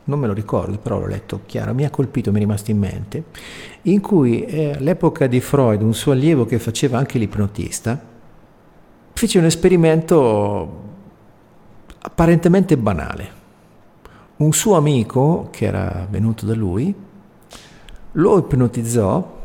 [0.09, 2.79] non me lo ricordo, però l'ho letto chiaro, mi ha colpito, mi è rimasto in
[2.79, 3.25] mente,
[3.83, 8.01] in cui eh, all'epoca di Freud, un suo allievo che faceva anche l'ipnotista,
[9.13, 10.87] fece un esperimento
[12.01, 13.37] apparentemente banale.
[14.37, 16.95] Un suo amico, che era venuto da lui,
[18.13, 19.37] lo ipnotizzò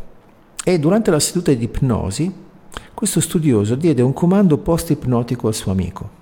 [0.64, 2.34] e durante la seduta di ipnosi
[2.94, 6.22] questo studioso diede un comando post-ipnotico al suo amico.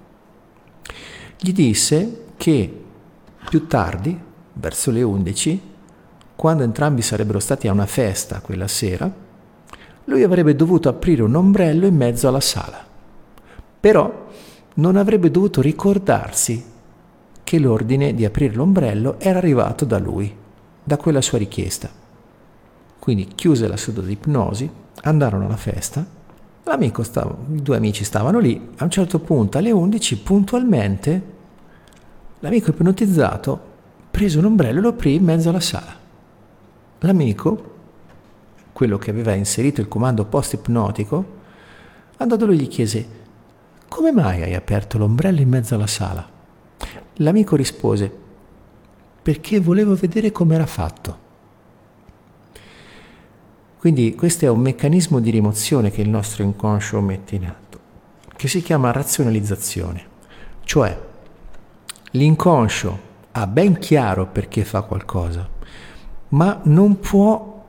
[1.37, 2.83] Gli disse che
[3.47, 4.19] più tardi
[4.61, 5.61] verso le 11,
[6.35, 9.11] quando entrambi sarebbero stati a una festa quella sera,
[10.05, 12.85] lui avrebbe dovuto aprire un ombrello in mezzo alla sala.
[13.79, 14.29] Però
[14.75, 16.63] non avrebbe dovuto ricordarsi
[17.43, 20.33] che l'ordine di aprire l'ombrello era arrivato da lui,
[20.83, 21.89] da quella sua richiesta.
[22.99, 24.69] Quindi chiuse la seduta di ipnosi,
[25.01, 26.05] andarono alla festa,
[27.01, 31.21] stava, i due amici stavano lì, a un certo punto alle 11 puntualmente
[32.39, 33.69] l'amico ipnotizzato
[34.11, 35.97] prese un ombrello e lo aprì in mezzo alla sala.
[36.99, 37.69] L'amico,
[38.73, 41.39] quello che aveva inserito il comando post-ipnotico,
[42.17, 43.19] andò da lui gli chiese
[43.87, 46.25] come mai hai aperto l'ombrello in mezzo alla sala?
[47.15, 48.09] L'amico rispose
[49.21, 51.19] perché volevo vedere come era fatto.
[53.77, 57.79] Quindi questo è un meccanismo di rimozione che il nostro inconscio mette in atto,
[58.37, 60.05] che si chiama razionalizzazione.
[60.63, 60.97] Cioè,
[62.11, 62.99] l'inconscio
[63.31, 65.47] ha ben chiaro perché fa qualcosa,
[66.29, 67.63] ma non può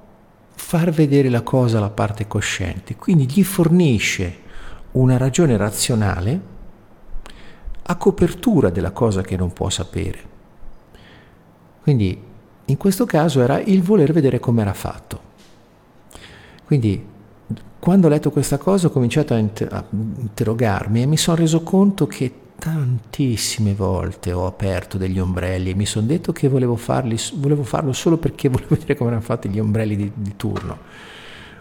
[0.55, 4.40] far vedere la cosa alla parte cosciente, quindi gli fornisce
[4.92, 6.40] una ragione razionale
[7.83, 10.31] a copertura della cosa che non può sapere.
[11.83, 12.31] Quindi
[12.66, 15.31] in questo caso era il voler vedere come era fatto.
[16.64, 17.05] Quindi
[17.79, 21.62] quando ho letto questa cosa ho cominciato a, inter- a interrogarmi e mi sono reso
[21.62, 27.18] conto che tantissime volte ho aperto degli ombrelli e mi sono detto che volevo, farli,
[27.35, 30.79] volevo, farlo solo perché volevo vedere come erano fatti gli ombrelli di, di turno,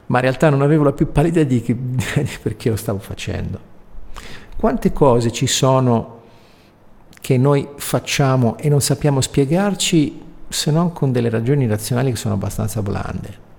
[0.05, 3.59] ma in realtà non avevo la più pallida idea di, di perché lo stavo facendo.
[4.55, 6.19] Quante cose ci sono
[7.19, 12.35] che noi facciamo e non sappiamo spiegarci se non con delle ragioni razionali che sono
[12.35, 13.49] abbastanza blande?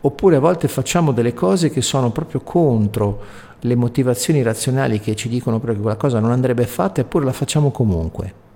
[0.00, 5.28] Oppure a volte facciamo delle cose che sono proprio contro le motivazioni razionali che ci
[5.28, 8.46] dicono però che quella cosa non andrebbe fatta eppure la facciamo comunque.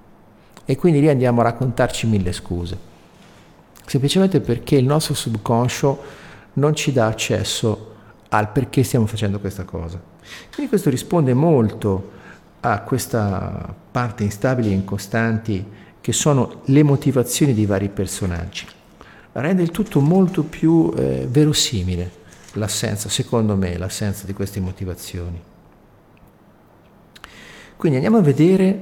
[0.65, 2.91] E quindi lì andiamo a raccontarci mille scuse.
[3.85, 6.21] Semplicemente perché il nostro subconscio
[6.55, 7.91] non ci dà accesso
[8.29, 10.01] al perché stiamo facendo questa cosa.
[10.53, 12.11] Quindi questo risponde molto
[12.61, 15.67] a questa parte instabili e incostanti
[16.01, 18.67] che sono le motivazioni dei vari personaggi.
[19.33, 22.21] rende il tutto molto più eh, verosimile
[22.55, 25.41] l'assenza, secondo me, l'assenza di queste motivazioni.
[27.77, 28.81] Quindi andiamo a vedere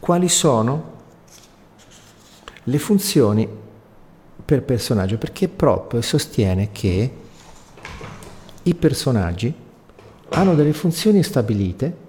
[0.00, 0.98] quali sono
[2.64, 3.48] le funzioni
[4.44, 7.12] per personaggio, perché Prop sostiene che
[8.62, 9.54] i personaggi
[10.30, 12.08] hanno delle funzioni stabilite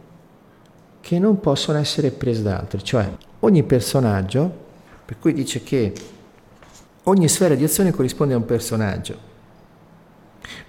[1.02, 4.52] che non possono essere prese da altri, cioè ogni personaggio,
[5.06, 5.94] per cui dice che
[7.04, 9.30] ogni sfera di azione corrisponde a un personaggio,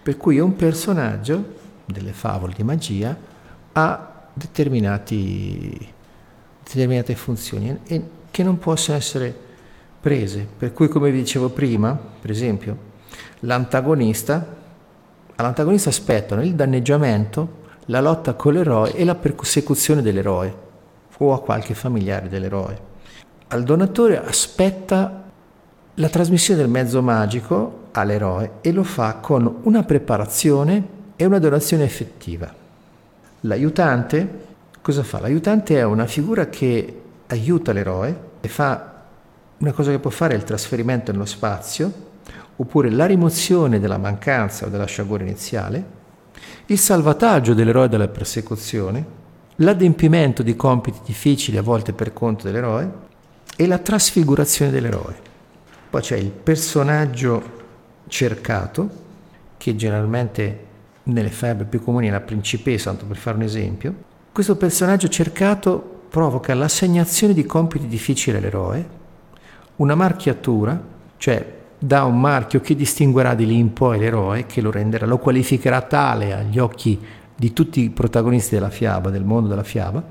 [0.03, 3.17] per cui un personaggio delle favole di magia
[3.73, 5.87] ha determinate
[7.15, 9.35] funzioni e che non possono essere
[10.01, 12.91] prese, per cui come vi dicevo prima, per esempio,
[13.41, 14.57] l'antagonista,
[15.37, 20.71] all'antagonista aspettano il danneggiamento la lotta con l'eroe e la persecuzione dell'eroe
[21.19, 22.91] o a qualche familiare dell'eroe.
[23.49, 25.25] Al donatore aspetta
[25.95, 31.85] la trasmissione del mezzo magico all'eroe e lo fa con una preparazione e una donazione
[31.85, 32.53] effettiva.
[33.41, 34.41] L'aiutante
[34.81, 35.21] cosa fa?
[35.21, 38.91] L'aiutante è una figura che aiuta l'eroe e fa
[39.59, 42.11] una cosa che può fare è il trasferimento nello spazio
[42.57, 46.01] oppure la rimozione della mancanza o della sciagura iniziale
[46.67, 49.05] il salvataggio dell'eroe dalla persecuzione,
[49.57, 52.91] l'adempimento di compiti difficili a volte per conto dell'eroe
[53.57, 55.31] e la trasfigurazione dell'eroe.
[55.91, 57.61] Poi c'è il personaggio
[58.13, 58.91] cercato,
[59.57, 60.67] che generalmente
[61.05, 63.95] nelle fiabe più comuni è la principessa, tanto per fare un esempio.
[64.31, 68.87] Questo personaggio cercato provoca l'assegnazione di compiti difficili all'eroe,
[69.77, 70.79] una marchiatura,
[71.17, 75.17] cioè dà un marchio che distinguerà di lì in poi l'eroe, che lo renderà, lo
[75.17, 77.01] qualificherà tale agli occhi
[77.35, 80.05] di tutti i protagonisti della fiaba, del mondo della fiaba.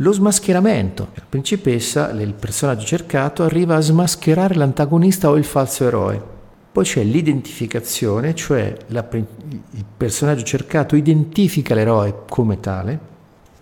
[0.00, 1.08] Lo smascheramento.
[1.14, 6.34] La principessa, il personaggio cercato, arriva a smascherare l'antagonista o il falso eroe.
[6.76, 13.00] Poi c'è l'identificazione, cioè la, il personaggio cercato identifica l'eroe come tale.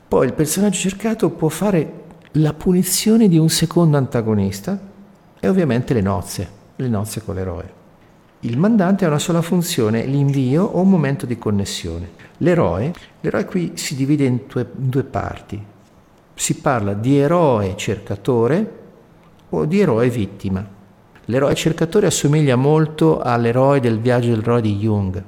[0.09, 1.93] Poi il personaggio cercato può fare
[2.33, 4.77] la punizione di un secondo antagonista
[5.39, 7.73] e ovviamente le nozze le nozze con l'eroe.
[8.41, 12.11] Il mandante ha una sola funzione, l'invio o un momento di connessione.
[12.39, 15.65] L'eroe, l'eroe qui si divide in due, in due parti.
[16.35, 18.79] Si parla di eroe cercatore
[19.51, 20.83] o di eroe vittima.
[21.27, 25.23] L'eroe cercatore assomiglia molto all'eroe del viaggio dell'eroe di Jung.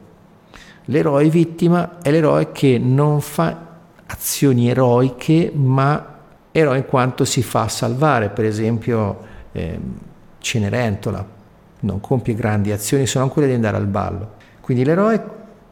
[0.86, 3.64] L'eroe vittima è l'eroe che non fa
[4.06, 6.14] azioni eroiche, ma
[6.52, 9.18] eroe in quanto si fa salvare, per esempio
[9.52, 9.80] eh,
[10.38, 11.26] Cenerentola,
[11.80, 14.34] non compie grandi azioni, sono quelle di andare al ballo.
[14.60, 15.24] Quindi l'eroe,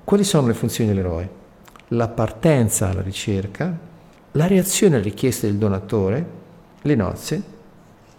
[0.05, 1.29] quali sono le funzioni dell'eroe?
[1.89, 3.77] La partenza alla ricerca,
[4.33, 6.27] la reazione alle richieste del donatore,
[6.83, 7.43] le nozze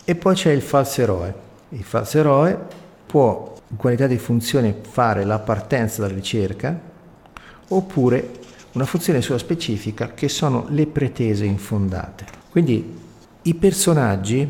[0.05, 1.44] e poi c'è il falso eroe.
[1.75, 2.57] Il falso eroe
[3.05, 6.79] può in qualità di funzione fare la partenza dalla ricerca
[7.67, 8.31] oppure
[8.73, 12.25] una funzione sua specifica che sono le pretese infondate.
[12.49, 12.97] Quindi
[13.41, 14.49] i personaggi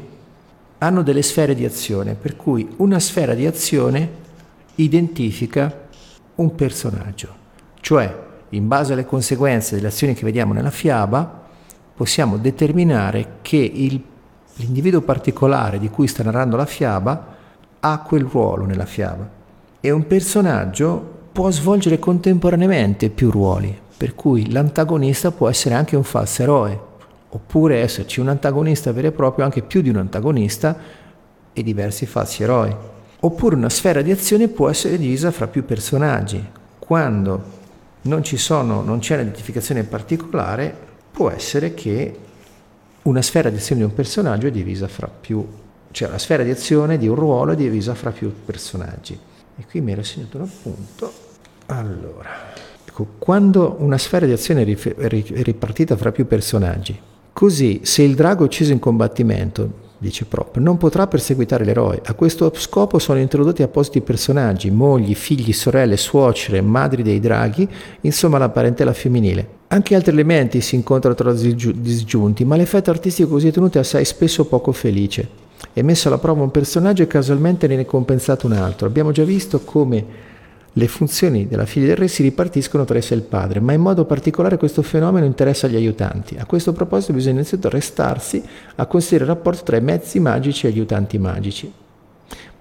[0.78, 4.24] hanno delle sfere di azione, per cui una sfera di azione
[4.76, 5.88] identifica
[6.36, 7.36] un personaggio,
[7.82, 11.44] cioè in base alle conseguenze delle azioni che vediamo nella fiaba
[11.96, 14.00] possiamo determinare che il,
[14.58, 17.34] l'individuo particolare di cui sta narrando la fiaba
[17.80, 19.28] ha quel ruolo nella fiaba
[19.80, 26.04] e un personaggio può svolgere contemporaneamente più ruoli, per cui l'antagonista può essere anche un
[26.04, 26.80] falso eroe,
[27.30, 30.78] oppure esserci un antagonista vero e proprio, anche più di un antagonista
[31.52, 32.74] e diversi falsi eroi.
[33.20, 36.44] Oppure una sfera di azione può essere divisa fra più personaggi.
[36.80, 37.44] Quando
[38.04, 40.76] non, sono, non c'è un'identificazione particolare,
[41.12, 42.18] può essere che
[43.06, 45.46] una sfera di azione di un personaggio è divisa fra più,
[45.92, 49.18] cioè la sfera di azione di un ruolo è divisa fra più personaggi.
[49.58, 51.14] E qui mi ero segnato un appunto.
[51.68, 52.30] Allora,
[52.86, 57.00] ecco, quando una sfera di azione è ripartita fra più personaggi,
[57.36, 62.02] Così, se il drago è ucciso in combattimento, dice Prop, non potrà perseguitare l'eroe.
[62.06, 67.68] A questo scopo sono introdotti appositi personaggi, mogli, figli, sorelle, suocere, madri dei draghi,
[68.02, 69.48] insomma la parentela femminile.
[69.68, 74.46] Anche altri elementi si incontrano tra disgiunti, ma l'effetto artistico così tenuto è assai spesso
[74.46, 75.44] poco felice.
[75.74, 78.88] È messo alla prova un personaggio e casualmente ne è compensato un altro.
[78.88, 80.06] Abbiamo già visto come
[80.78, 83.80] le funzioni della figlia del re si ripartiscono tra essa e il padre, ma in
[83.80, 86.36] modo particolare questo fenomeno interessa gli aiutanti.
[86.38, 88.44] A questo proposito bisogna innanzitutto restarsi
[88.76, 91.72] a considerare il rapporto tra i mezzi magici e gli aiutanti magici.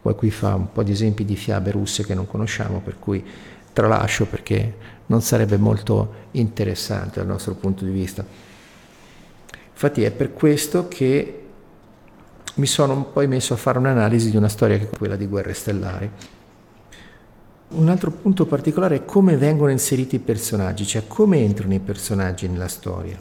[0.01, 3.25] Poi qui fa un po' di esempi di fiabe russe che non conosciamo, per cui
[3.73, 8.25] tralascio perché non sarebbe molto interessante dal nostro punto di vista.
[9.73, 11.41] Infatti è per questo che
[12.55, 15.53] mi sono poi messo a fare un'analisi di una storia che è quella di Guerre
[15.53, 16.09] Stellari.
[17.75, 22.47] Un altro punto particolare è come vengono inseriti i personaggi, cioè come entrano i personaggi
[22.47, 23.19] nella storia.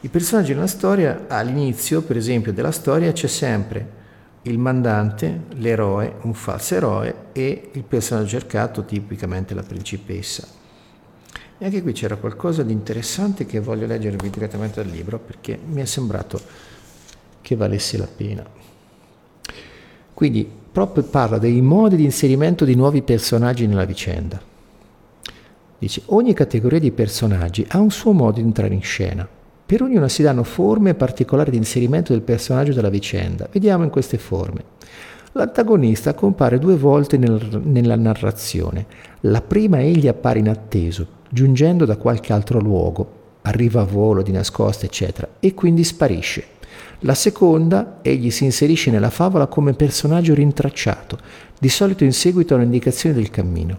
[0.00, 4.04] I personaggi nella storia, all'inizio, per esempio, della storia c'è sempre
[4.42, 10.44] il mandante, l'eroe, un falso eroe e il personaggio cercato, tipicamente la principessa.
[11.58, 15.80] E anche qui c'era qualcosa di interessante che voglio leggervi direttamente dal libro perché mi
[15.80, 16.40] è sembrato
[17.40, 18.44] che valesse la pena.
[20.12, 24.38] Quindi proprio parla dei modi di inserimento di nuovi personaggi nella vicenda.
[25.78, 29.26] Dice, ogni categoria di personaggi ha un suo modo di entrare in scena.
[29.64, 33.48] Per ognuna si danno forme particolari di inserimento del personaggio della vicenda.
[33.50, 34.64] Vediamo in queste forme.
[35.32, 38.84] L'antagonista compare due volte nel, nella narrazione.
[39.20, 44.84] La prima egli appare inatteso, giungendo da qualche altro luogo, arriva a volo di nascosta,
[44.84, 46.55] eccetera, e quindi sparisce.
[47.06, 51.16] La seconda, egli si inserisce nella favola come personaggio rintracciato,
[51.56, 53.78] di solito in seguito a un'indicazione del cammino.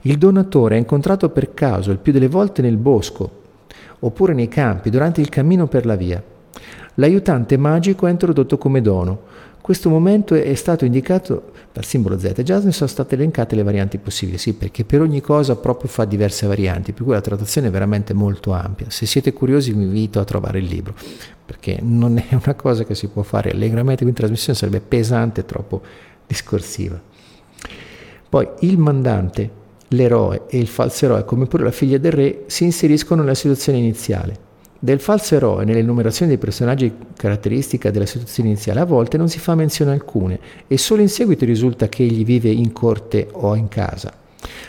[0.00, 3.42] Il donatore è incontrato per caso il più delle volte nel bosco,
[3.98, 6.22] oppure nei campi, durante il cammino per la via.
[6.94, 9.24] L'aiutante magico è introdotto come dono,
[9.64, 12.42] questo momento è stato indicato dal simbolo Z.
[12.42, 16.04] Già ne sono state elencate le varianti possibili, sì, perché per ogni cosa proprio fa
[16.04, 18.90] diverse varianti, per cui la trattazione è veramente molto ampia.
[18.90, 20.92] Se siete curiosi vi invito a trovare il libro,
[21.46, 25.40] perché non è una cosa che si può fare allegramente, quindi in trasmissione sarebbe pesante
[25.40, 25.80] e troppo
[26.26, 27.00] discorsiva.
[28.28, 29.50] Poi il mandante,
[29.88, 33.78] l'eroe e il falso eroe, come pure la figlia del re, si inseriscono nella situazione
[33.78, 34.52] iniziale.
[34.84, 39.54] Del falso eroe nell'enumerazione dei personaggi caratteristica della situazione iniziale a volte non si fa
[39.54, 44.23] menzione alcune e solo in seguito risulta che egli vive in corte o in casa.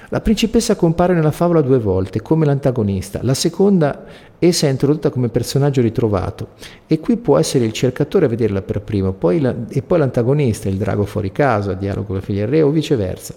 [0.09, 4.05] La principessa compare nella favola due volte come l'antagonista, la seconda
[4.37, 6.49] essa è introdotta come personaggio ritrovato
[6.87, 10.69] e qui può essere il cercatore a vederla per primo poi la, e poi l'antagonista,
[10.69, 13.33] il drago fuori casa, dialogo con la figlia del re o viceversa.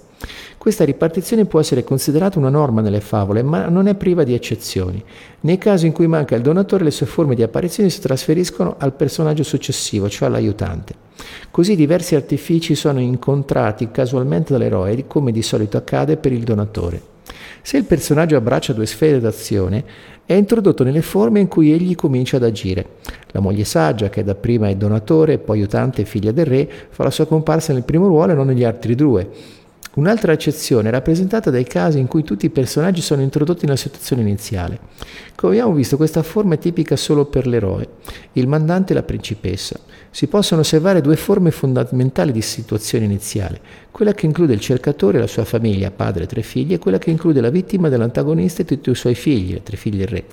[0.59, 5.03] Questa ripartizione può essere considerata una norma nelle favole, ma non è priva di eccezioni.
[5.41, 8.93] Nei casi in cui manca il donatore, le sue forme di apparizione si trasferiscono al
[8.93, 11.07] personaggio successivo, cioè all'aiutante.
[11.51, 17.17] Così diversi artifici sono incontrati casualmente dall'eroe, come di solito accade per il donatore.
[17.63, 19.85] Se il personaggio abbraccia due sfere d'azione,
[20.25, 22.87] è introdotto nelle forme in cui egli comincia ad agire.
[23.33, 27.11] La moglie saggia, che dapprima è donatore, poi aiutante e figlia del re, fa la
[27.11, 29.29] sua comparsa nel primo ruolo e non negli altri due.
[29.95, 34.23] Un'altra eccezione è rappresentata dai casi in cui tutti i personaggi sono introdotti nella situazione
[34.23, 34.79] iniziale.
[35.35, 37.89] Come abbiamo visto, questa forma è tipica solo per l'eroe,
[38.33, 39.79] il mandante e la principessa.
[40.11, 43.61] Si possono osservare due forme fondamentali di situazione iniziale,
[43.91, 46.99] quella che include il cercatore e la sua famiglia, padre e tre figli, e quella
[46.99, 50.25] che include la vittima dell'antagonista e tutti i suoi figli, tre figlie del re.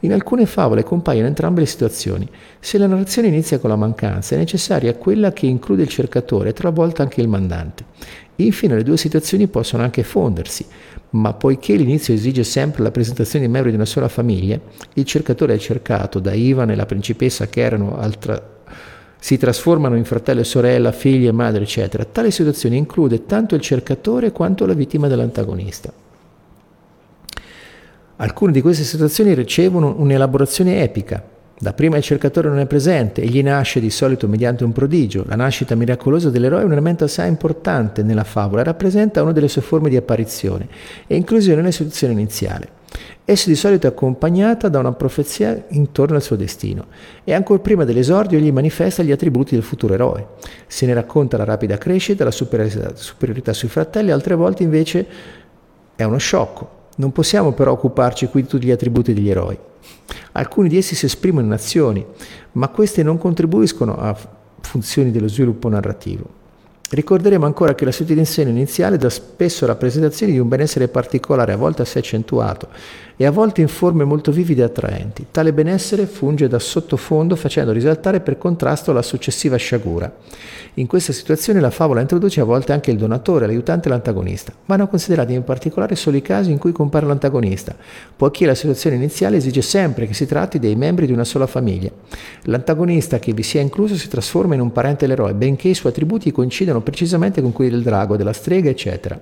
[0.00, 2.28] In alcune favole compaiono entrambe le situazioni.
[2.60, 6.52] Se la narrazione inizia con la mancanza, è necessaria quella che include il cercatore e
[6.52, 7.84] talvolta anche il mandante.
[8.40, 10.64] Infine le due situazioni possono anche fondersi,
[11.10, 14.60] ma poiché l'inizio esige sempre la presentazione di membri di una sola famiglia,
[14.94, 18.40] il cercatore è cercato da Ivan e la principessa che erano altra,
[19.18, 22.04] si trasformano in fratello e sorella, figli e madre, eccetera.
[22.04, 25.92] Tale situazione include tanto il cercatore quanto la vittima dell'antagonista.
[28.20, 31.22] Alcune di queste situazioni ricevono un'elaborazione epica,
[31.60, 35.24] Dapprima il cercatore non è presente, egli nasce di solito mediante un prodigio.
[35.26, 39.62] La nascita miracolosa dell'eroe è un elemento assai importante nella favola, rappresenta una delle sue
[39.62, 40.68] forme di apparizione
[41.08, 42.76] e inclusione nella situazione iniziale.
[43.24, 46.86] Essa di solito è accompagnata da una profezia intorno al suo destino
[47.24, 50.26] e ancora prima dell'esordio egli manifesta gli attributi del futuro eroe.
[50.68, 55.06] Se ne racconta la rapida crescita, la superiorità sui fratelli, altre volte invece
[55.96, 56.76] è uno sciocco.
[56.96, 59.58] Non possiamo però occuparci qui di tutti gli attributi degli eroi.
[60.32, 62.04] Alcuni di essi si esprimono in azioni,
[62.52, 64.16] ma queste non contribuiscono a
[64.60, 66.36] funzioni dello sviluppo narrativo.
[66.90, 71.82] Ricorderemo ancora che la situazione iniziale dà spesso rappresentazioni di un benessere particolare, a volte
[71.82, 72.68] assai accentuato,
[73.20, 75.26] e a volte in forme molto vivide e attraenti.
[75.32, 80.14] Tale benessere funge da sottofondo facendo risaltare per contrasto la successiva sciagura.
[80.74, 84.52] In questa situazione la favola introduce a volte anche il donatore, l'aiutante e l'antagonista.
[84.66, 87.74] Vanno considerati in particolare solo i casi in cui compare l'antagonista,
[88.14, 91.90] poiché la situazione iniziale esige sempre che si tratti dei membri di una sola famiglia.
[92.42, 96.30] L'antagonista che vi sia incluso si trasforma in un parente dell'eroe, benché i suoi attributi
[96.30, 99.20] coincidano precisamente con quelli del drago, della strega, eccetera.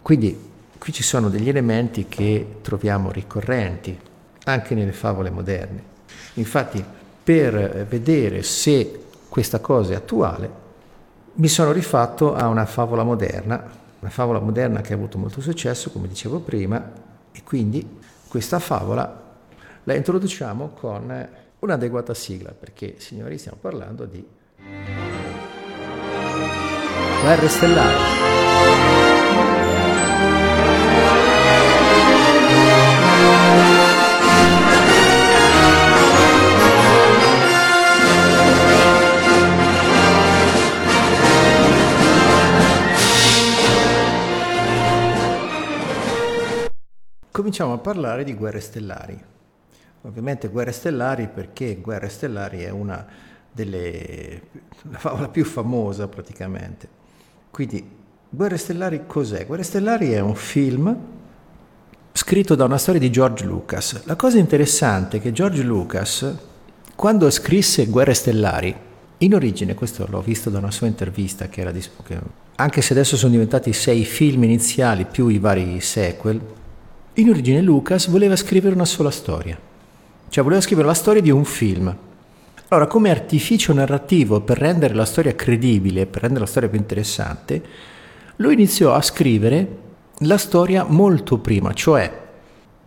[0.00, 3.98] Quindi qui ci sono degli elementi che troviamo ricorrenti
[4.44, 5.94] anche nelle favole moderne.
[6.34, 6.84] Infatti,
[7.22, 10.64] per vedere se questa cosa è attuale,
[11.34, 13.62] mi sono rifatto a una favola moderna,
[14.00, 16.92] una favola moderna che ha avuto molto successo, come dicevo prima,
[17.32, 17.98] e quindi
[18.28, 19.24] questa favola
[19.84, 24.24] la introduciamo con un'adeguata sigla, perché signori stiamo parlando di
[27.22, 28.85] Guerre stellari.
[47.36, 49.22] Cominciamo a parlare di guerre stellari.
[50.04, 53.06] Ovviamente guerre stellari perché Guerre stellari è una
[53.52, 54.40] delle
[54.90, 56.88] la favola più famosa praticamente.
[57.50, 57.86] Quindi
[58.30, 59.44] Guerre stellari cos'è?
[59.44, 60.96] Guerre stellari è un film
[62.12, 64.06] scritto da una storia di George Lucas.
[64.06, 66.34] La cosa interessante è che George Lucas
[66.94, 68.74] quando scrisse Guerre stellari
[69.18, 72.18] in origine, questo l'ho visto da una sua intervista che era di, che,
[72.54, 76.64] anche se adesso sono diventati sei film iniziali più i vari sequel,
[77.18, 79.58] in origine Lucas voleva scrivere una sola storia,
[80.28, 81.94] cioè voleva scrivere la storia di un film.
[82.68, 87.62] Allora, come artificio narrativo per rendere la storia credibile, per rendere la storia più interessante,
[88.36, 89.84] lui iniziò a scrivere
[90.20, 92.24] la storia molto prima, cioè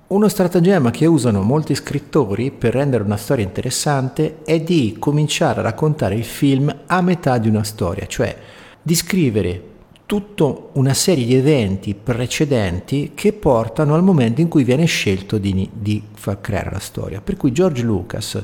[0.07, 5.63] uno stratagemma che usano molti scrittori per rendere una storia interessante è di cominciare a
[5.63, 8.36] raccontare il film a metà di una storia, cioè
[8.82, 9.68] di scrivere
[10.10, 15.70] tutta una serie di eventi precedenti che portano al momento in cui viene scelto di,
[15.72, 17.22] di far creare la storia.
[17.22, 18.43] Per cui George Lucas,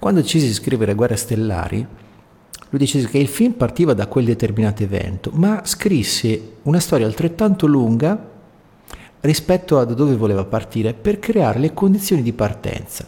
[0.00, 1.86] quando decise di scrivere Guerre Stellari,
[2.68, 7.68] lui decise che il film partiva da quel determinato evento, ma scrisse una storia altrettanto
[7.68, 8.32] lunga
[9.20, 13.06] rispetto a dove voleva partire per creare le condizioni di partenza.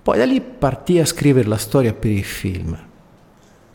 [0.00, 2.78] Poi da lì partì a scrivere la storia per il film.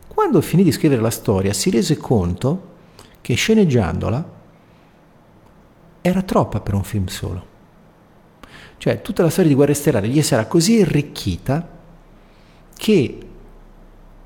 [0.06, 2.67] Quando finì di scrivere la storia si rese conto
[3.28, 4.30] che sceneggiandola
[6.00, 7.46] era troppa per un film solo.
[8.78, 11.68] Cioè tutta la storia di Guerre Stellari gli era così arricchita
[12.74, 13.18] che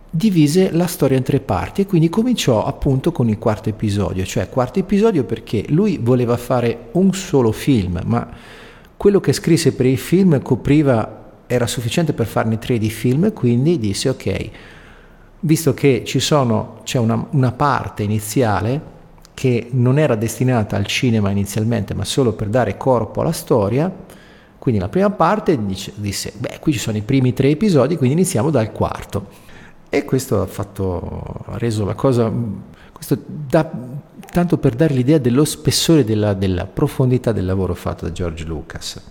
[0.09, 4.49] divise la storia in tre parti e quindi cominciò appunto con il quarto episodio, cioè
[4.49, 8.31] quarto episodio perché lui voleva fare un solo film, ma
[8.97, 13.81] quello che scrisse per il film copriva, era sufficiente per farne tre di film, quindi
[13.81, 14.51] disse ok,
[15.41, 18.91] visto che sono, c'è una, una parte iniziale
[19.35, 23.91] che non era destinata al cinema inizialmente, ma solo per dare corpo alla storia.
[24.59, 28.14] Quindi la prima parte dice, disse, beh, qui ci sono i primi tre episodi, quindi
[28.14, 29.51] iniziamo dal quarto.
[29.89, 32.33] E questo ha, fatto, ha reso la cosa,
[33.26, 33.70] da,
[34.30, 39.03] tanto per dare l'idea dello spessore, della, della profondità del lavoro fatto da George Lucas.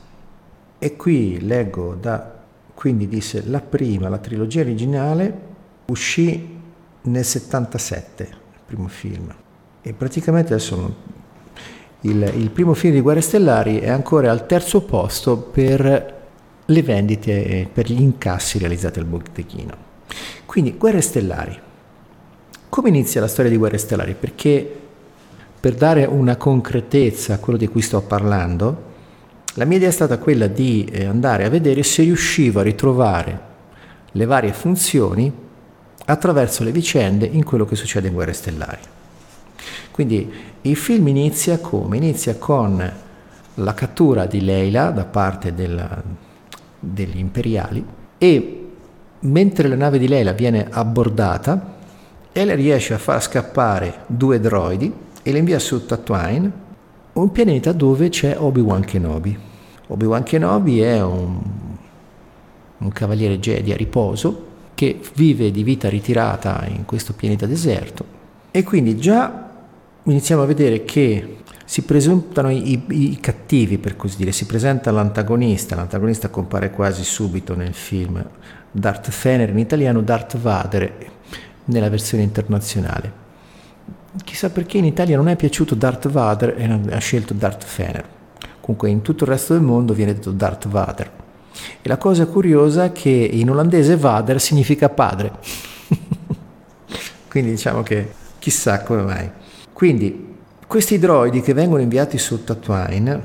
[0.80, 2.40] E qui leggo da,
[2.74, 5.50] quindi disse, la prima, la trilogia originale,
[5.86, 6.60] uscì
[7.02, 9.32] nel 77, il primo film.
[9.82, 10.96] E praticamente adesso
[12.02, 16.20] il, il, primo film di Guerre Stellari è ancora al terzo posto per
[16.66, 19.90] le vendite e per gli incassi realizzati al botteghino.
[20.46, 21.60] Quindi Guerre Stellari.
[22.70, 24.16] Come inizia la storia di Guerre Stellari?
[24.18, 24.80] Perché
[25.60, 28.90] per dare una concretezza a quello di cui sto parlando,
[29.56, 33.40] la mia idea è stata quella di eh, andare a vedere se riuscivo a ritrovare
[34.12, 35.32] le varie funzioni
[36.06, 38.91] attraverso le vicende in quello che succede in Guerre Stellari.
[39.92, 40.32] Quindi
[40.62, 41.98] il film inizia come?
[41.98, 42.92] Inizia con
[43.56, 46.02] la cattura di Leila da parte della,
[46.80, 47.86] degli imperiali
[48.18, 48.68] e
[49.20, 51.80] mentre la nave di Leila viene abbordata,
[52.32, 56.52] Ella riesce a far scappare due droidi e le invia su Tatooine,
[57.14, 59.38] un pianeta dove c'è Obi-Wan Kenobi.
[59.88, 61.40] Obi-Wan Kenobi è un,
[62.78, 68.20] un cavaliere Jedi a riposo che vive di vita ritirata in questo pianeta deserto
[68.50, 69.51] e quindi già
[70.04, 75.76] iniziamo a vedere che si presentano i, i, cattivi, per così dire, si presenta l'antagonista,
[75.76, 78.22] l'antagonista compare quasi subito nel film,
[78.70, 80.94] Darth Fener in italiano, Darth Vader
[81.66, 83.20] nella versione internazionale.
[84.24, 88.06] Chissà perché in Italia non è piaciuto Darth Vader e ha scelto Darth Fener.
[88.60, 91.12] Comunque in tutto il resto del mondo viene detto Darth Vader.
[91.82, 95.32] E la cosa curiosa è che in olandese Vader significa padre.
[97.30, 99.32] Quindi diciamo che chissà come mai.
[99.82, 100.36] Quindi
[100.68, 103.20] questi droidi che vengono inviati su Tatooine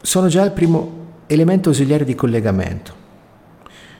[0.00, 2.92] sono già il primo elemento ausiliare di collegamento.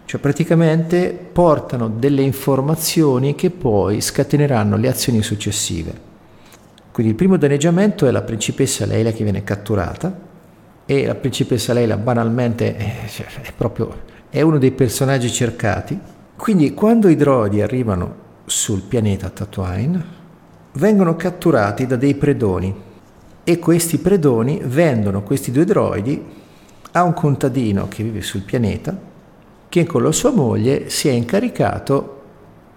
[0.05, 5.93] Cioè praticamente portano delle informazioni che poi scateneranno le azioni successive.
[6.93, 10.17] Quindi il primo danneggiamento è la principessa Leila che viene catturata
[10.87, 15.99] e la principessa Leila banalmente è, cioè, è proprio è uno dei personaggi cercati.
[16.37, 18.15] Quindi quando i droidi arrivano
[18.45, 20.19] sul pianeta Tatooine
[20.73, 22.75] vengono catturati da dei predoni
[23.43, 26.23] e questi predoni vendono questi due droidi
[26.93, 29.09] a un contadino che vive sul pianeta
[29.69, 32.21] che con la sua moglie si è incaricato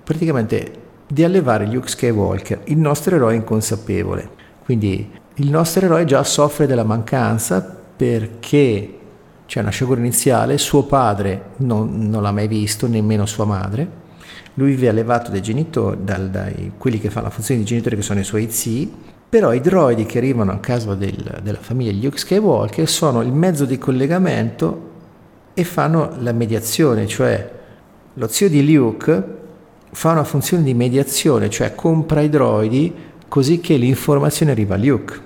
[0.04, 4.30] praticamente di allevare Luke Skywalker, il nostro eroe inconsapevole.
[4.64, 7.62] Quindi il nostro eroe già soffre della mancanza
[7.96, 9.00] perché
[9.46, 14.02] c'è una sciagura iniziale, suo padre non, non l'ha mai visto, nemmeno sua madre.
[14.56, 18.02] Lui vive allevato dai genitori, dal, dai quelli che fanno la funzione di genitori che
[18.02, 18.92] sono i suoi zii,
[19.28, 23.66] però i droidi che arrivano a casa del, della famiglia Luke Skywalker sono il mezzo
[23.66, 24.92] di collegamento
[25.56, 27.52] e fanno la mediazione, cioè
[28.14, 29.42] lo zio di Luke
[29.92, 32.94] fa una funzione di mediazione, cioè compra i droidi
[33.28, 35.20] così che l'informazione arriva a Luke.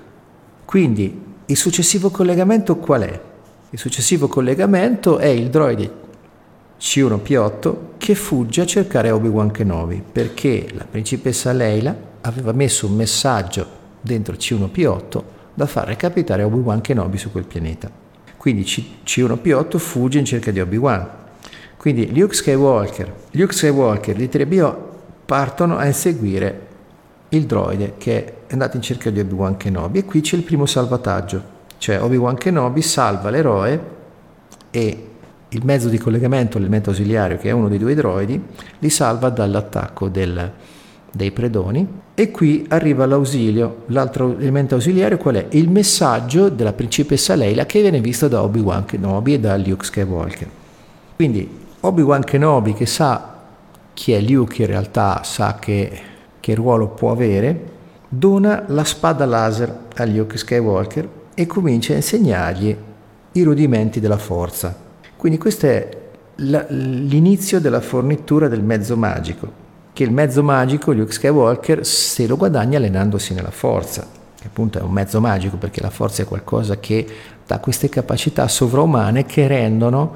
[0.64, 3.20] Quindi il successivo collegamento qual è?
[3.70, 6.06] Il successivo collegamento è il droide
[6.80, 13.66] C1P8 che fugge a cercare Obi-Wan Kenobi perché la principessa Leila aveva messo un messaggio
[14.00, 15.22] dentro C1P8
[15.54, 17.90] da far recapitare Obi-Wan Kenobi su quel pianeta.
[18.36, 21.08] Quindi C1P8 fugge in cerca di Obi-Wan.
[21.76, 24.76] Quindi Luke Skywalker, Luke Skywalker di 3BO
[25.26, 26.66] partono a inseguire
[27.30, 30.64] il droide che è andato in cerca di Obi-Wan Kenobi e qui c'è il primo
[30.64, 31.42] salvataggio,
[31.78, 33.96] cioè Obi-Wan Kenobi salva l'eroe
[34.70, 35.07] e
[35.50, 38.40] il mezzo di collegamento, l'elemento ausiliario che è uno dei due droidi,
[38.78, 40.52] li salva dall'attacco del,
[41.10, 45.46] dei predoni e qui arriva l'ausilio, l'altro elemento ausiliario qual è?
[45.50, 50.48] Il messaggio della principessa Leila che viene visto da Obi-Wan Kenobi e da Luke Skywalker.
[51.16, 51.48] Quindi
[51.80, 53.36] Obi-Wan Kenobi che sa
[53.94, 56.00] chi è Luke in realtà, sa che,
[56.40, 57.76] che ruolo può avere,
[58.08, 62.76] dona la spada laser a Luke Skywalker e comincia a insegnargli
[63.32, 64.86] i rudimenti della forza.
[65.18, 65.88] Quindi questo è
[66.36, 69.50] la, l'inizio della fornitura del mezzo magico,
[69.92, 74.06] che il mezzo magico Luke Skywalker se lo guadagna allenandosi nella forza,
[74.38, 77.04] che appunto è un mezzo magico perché la forza è qualcosa che
[77.44, 80.14] dà queste capacità sovraumane che rendono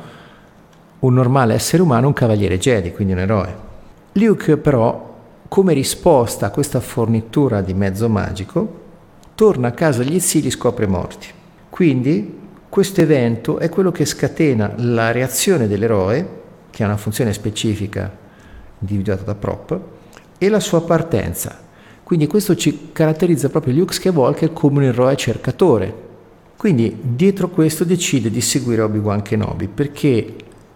[1.00, 3.56] un normale essere umano un cavaliere Jedi, quindi un eroe.
[4.12, 5.16] Luke però,
[5.48, 8.80] come risposta a questa fornitura di mezzo magico,
[9.34, 11.26] torna a casa agli zii e li scopre morti.
[11.68, 12.38] Quindi
[12.72, 18.10] questo evento è quello che scatena la reazione dell'eroe, che ha una funzione specifica
[18.78, 19.78] individuata da Prop,
[20.38, 21.60] e la sua partenza.
[22.02, 25.94] Quindi questo ci caratterizza proprio Luke Skywalker come un eroe cercatore.
[26.56, 30.34] Quindi dietro questo decide di seguire Obi-Wan Kenobi perché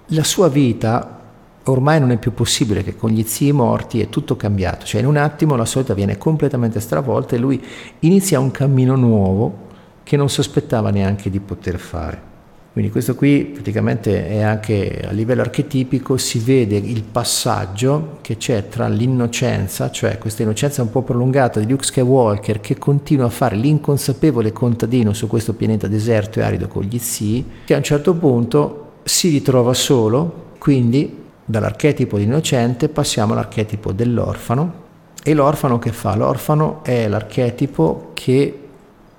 [0.09, 1.19] la sua vita
[1.65, 5.07] ormai non è più possibile che con gli zii morti è tutto cambiato, cioè in
[5.07, 7.59] un attimo la sua vita viene completamente stravolta e lui
[8.01, 9.65] inizia un cammino nuovo
[10.07, 12.35] che non sospettava neanche di poter fare.
[12.73, 18.69] Quindi questo qui praticamente è anche a livello archetipico, si vede il passaggio che c'è
[18.69, 23.57] tra l'innocenza, cioè questa innocenza un po' prolungata di Luke Skywalker che continua a fare
[23.57, 28.15] l'inconsapevole contadino su questo pianeta deserto e arido con gli zii, che a un certo
[28.15, 34.85] punto si ritrova solo, quindi dall'archetipo di innocente passiamo all'archetipo dell'orfano.
[35.25, 36.15] E l'orfano che fa?
[36.15, 38.66] L'orfano è l'archetipo che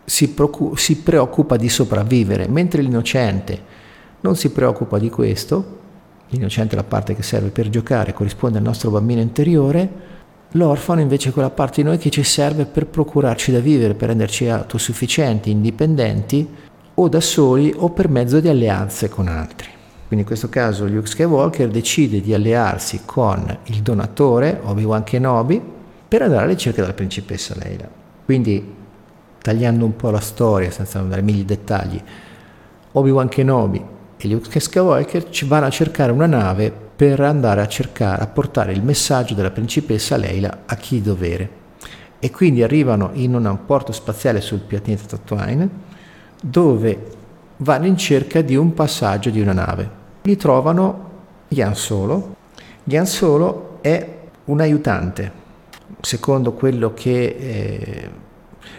[0.09, 3.61] si, procu- si preoccupa di sopravvivere, mentre l'innocente
[4.21, 5.79] non si preoccupa di questo,
[6.29, 9.89] l'innocente è la parte che serve per giocare, corrisponde al nostro bambino interiore,
[10.51, 14.07] l'orfano invece è quella parte di noi che ci serve per procurarci da vivere, per
[14.07, 16.47] renderci autosufficienti, indipendenti,
[16.93, 19.67] o da soli o per mezzo di alleanze con altri.
[20.07, 25.61] Quindi in questo caso Luke Skywalker decide di allearsi con il donatore Obi-Wan Kenobi
[26.07, 27.89] per andare alla ricerca della principessa Leila.
[28.23, 28.75] Quindi,
[29.47, 32.01] tagliando un po' la storia senza andare mille dettagli,
[32.91, 33.81] Obi-Wan Kenobi
[34.17, 38.73] e Luke Skywalker ci vanno a cercare una nave per andare a cercare, a portare
[38.73, 41.49] il messaggio della principessa Leila a chi dovere.
[42.19, 45.69] E quindi arrivano in un porto spaziale sul pianeta Tatooine
[46.41, 47.15] dove
[47.57, 49.89] vanno in cerca di un passaggio di una nave.
[50.23, 51.09] Li trovano
[51.49, 52.35] Yan Solo.
[52.83, 55.31] Yan Solo è un aiutante,
[56.01, 58.09] secondo quello che eh,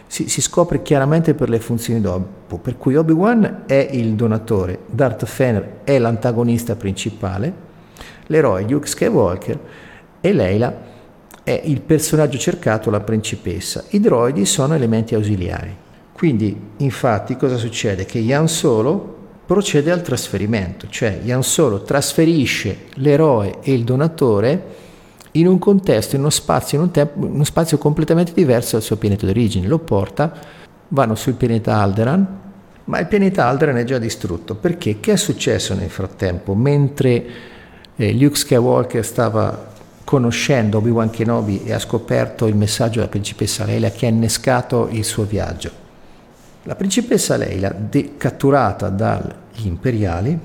[0.09, 5.25] si, si, scopre chiaramente per le funzioni dopo, per cui Obi-Wan è il donatore, Darth
[5.27, 7.53] Fener è l'antagonista principale,
[8.27, 9.61] l'eroe Luke Skywalker
[10.21, 10.87] e Leila
[11.45, 13.85] è il personaggio cercato, la principessa.
[13.91, 15.75] I droidi sono elementi ausiliari.
[16.13, 18.05] Quindi, infatti, cosa succede?
[18.05, 24.63] Che Yan Solo procede al trasferimento, cioè Yan Solo trasferisce l'eroe e il donatore
[25.41, 28.83] in un contesto, in uno spazio, in un tempo, in uno spazio completamente diverso dal
[28.83, 29.67] suo pianeta d'origine.
[29.67, 30.33] Lo porta,
[30.89, 32.27] vanno sul pianeta Alderan,
[32.85, 34.55] ma il pianeta Alderan è già distrutto.
[34.55, 35.01] Perché?
[35.01, 36.55] Che è successo nel frattempo?
[36.55, 37.25] Mentre
[37.97, 39.67] eh, Luke Skywalker stava
[40.05, 45.05] conoscendo Obi-Wan Kenobi e ha scoperto il messaggio della principessa Leila che ha innescato il
[45.05, 45.71] suo viaggio.
[46.63, 50.39] La principessa Leila, de- catturata dagli imperiali,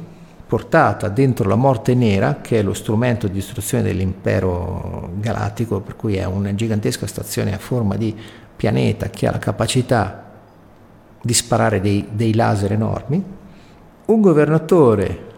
[0.54, 6.18] portata dentro la morte nera, che è lo strumento di distruzione dell'impero galattico, per cui
[6.18, 8.16] è una gigantesca stazione a forma di
[8.56, 10.30] pianeta che ha la capacità
[11.20, 13.24] di sparare dei, dei laser enormi,
[14.06, 15.32] un governatore,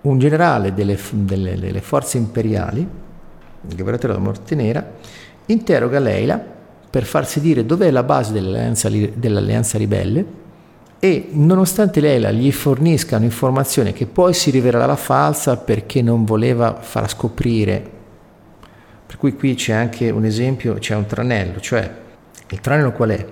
[0.00, 4.84] un generale delle, delle, delle forze imperiali, il governatore della morte nera,
[5.46, 6.42] interroga Leila
[6.90, 10.24] per farsi dire dov'è la base dell'alleanza, dell'alleanza ribelle
[11.06, 17.08] e nonostante Leila gli fornisca un'informazione che poi si rivelerà falsa perché non voleva far
[17.08, 17.90] scoprire,
[19.06, 21.88] per cui qui c'è anche un esempio, c'è un tranello, cioè
[22.48, 23.24] il tranello qual è?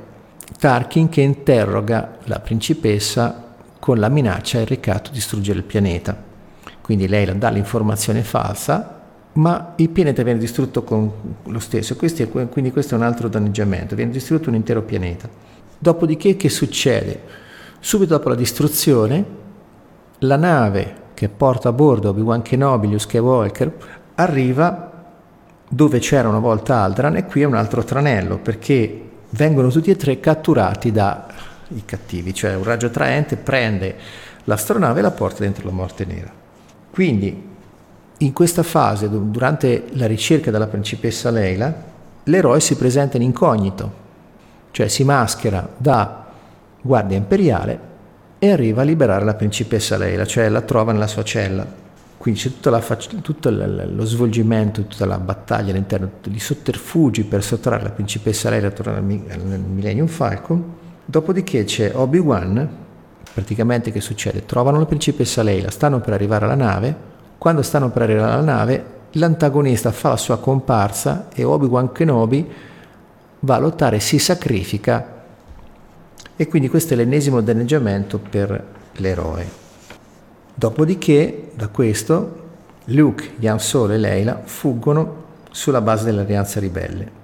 [0.56, 6.16] Tarkin che interroga la principessa con la minaccia e il ricatto di distruggere il pianeta.
[6.80, 9.00] Quindi lei dà l'informazione falsa,
[9.32, 11.10] ma il pianeta viene distrutto con
[11.42, 15.28] lo stesso, questo è, quindi questo è un altro danneggiamento, viene distrutto un intero pianeta.
[15.76, 17.42] Dopodiché che succede?
[17.84, 19.24] Subito dopo la distruzione,
[20.20, 23.72] la nave che porta a bordo Obi-Wan Kenobi, Luke Skywalker,
[24.14, 25.04] arriva
[25.68, 29.96] dove c'era una volta Aldran e qui è un altro tranello perché vengono tutti e
[29.96, 33.96] tre catturati dai cattivi, cioè un raggio traente prende
[34.44, 36.32] l'astronave e la porta dentro la morte nera.
[36.90, 37.48] Quindi
[38.16, 41.70] in questa fase, durante la ricerca della principessa Leila,
[42.24, 43.92] l'eroe si presenta in incognito,
[44.70, 46.23] cioè si maschera da
[46.84, 47.92] guardia imperiale
[48.38, 51.66] e arriva a liberare la principessa Leila, cioè la trova nella sua cella.
[52.18, 52.80] Quindi c'è la,
[53.22, 58.70] tutto lo svolgimento, tutta la battaglia all'interno di sotterfugi per sottrarre la principessa Leila a
[58.70, 60.62] tornare nel Millennium Falcon.
[61.06, 62.68] Dopodiché c'è Obi-Wan,
[63.32, 64.44] praticamente che succede?
[64.44, 66.94] Trovano la principessa Leila, stanno per arrivare alla nave,
[67.38, 72.46] quando stanno per arrivare alla nave l'antagonista fa la sua comparsa e Obi-Wan Kenobi
[73.40, 75.13] va a lottare si sacrifica
[76.36, 78.64] e quindi questo è l'ennesimo danneggiamento per
[78.94, 79.62] l'eroe.
[80.54, 82.42] Dopodiché, da questo,
[82.86, 87.22] Luke, Yan Solo e Leila fuggono sulla base dell'alleanza ribelle.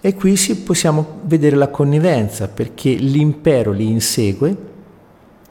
[0.00, 4.56] E qui possiamo vedere la connivenza perché l'impero li insegue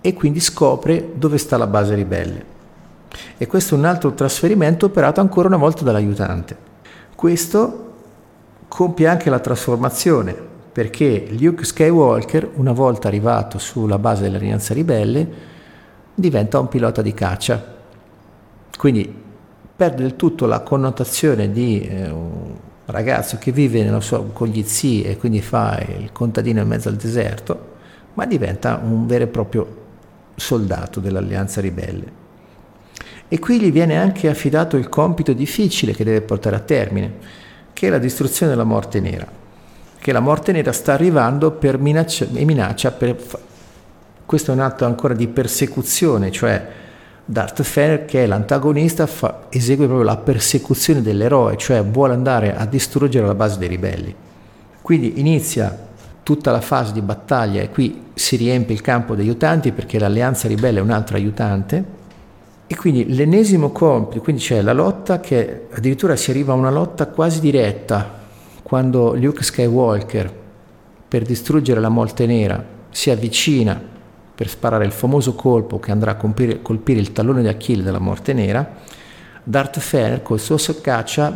[0.02, 2.58] e quindi scopre dove sta la base ribelle.
[3.38, 6.58] E questo è un altro trasferimento operato ancora una volta dall'aiutante.
[7.14, 7.94] Questo
[8.68, 10.48] compie anche la trasformazione,
[10.80, 15.28] perché Luke Skywalker, una volta arrivato sulla base dell'Alleanza Ribelle,
[16.16, 17.62] diventa un pilota di caccia.
[18.78, 19.14] Quindi
[19.76, 22.54] perde del tutto la connotazione di eh, un
[22.86, 26.96] ragazzo che vive sua, con gli zii e quindi fa il contadino in mezzo al
[26.96, 27.72] deserto,
[28.14, 29.78] ma diventa un vero e proprio
[30.36, 32.12] soldato dell'Alleanza Ribelle.
[33.28, 37.16] E qui gli viene anche affidato il compito difficile che deve portare a termine,
[37.74, 39.40] che è la distruzione della morte nera
[40.00, 43.18] che la morte nera sta arrivando per minaccia, minaccia per,
[44.26, 46.68] questo è un atto ancora di persecuzione, cioè
[47.26, 52.66] Darth Vader che è l'antagonista fa, esegue proprio la persecuzione dell'eroe, cioè vuole andare a
[52.66, 54.16] distruggere la base dei ribelli.
[54.82, 55.88] Quindi inizia
[56.24, 60.48] tutta la fase di battaglia e qui si riempie il campo degli aiutanti perché l'alleanza
[60.48, 61.98] ribelle è un altro aiutante
[62.68, 67.08] e quindi l'ennesimo compito, quindi c'è la lotta che addirittura si arriva a una lotta
[67.08, 68.19] quasi diretta
[68.70, 70.32] quando Luke Skywalker,
[71.08, 73.82] per distruggere la Molte Nera, si avvicina
[74.36, 77.98] per sparare il famoso colpo che andrà a colpire, colpire il tallone di Achille della
[77.98, 78.76] Morte Nera,
[79.44, 81.30] Darth Vader col suo caccia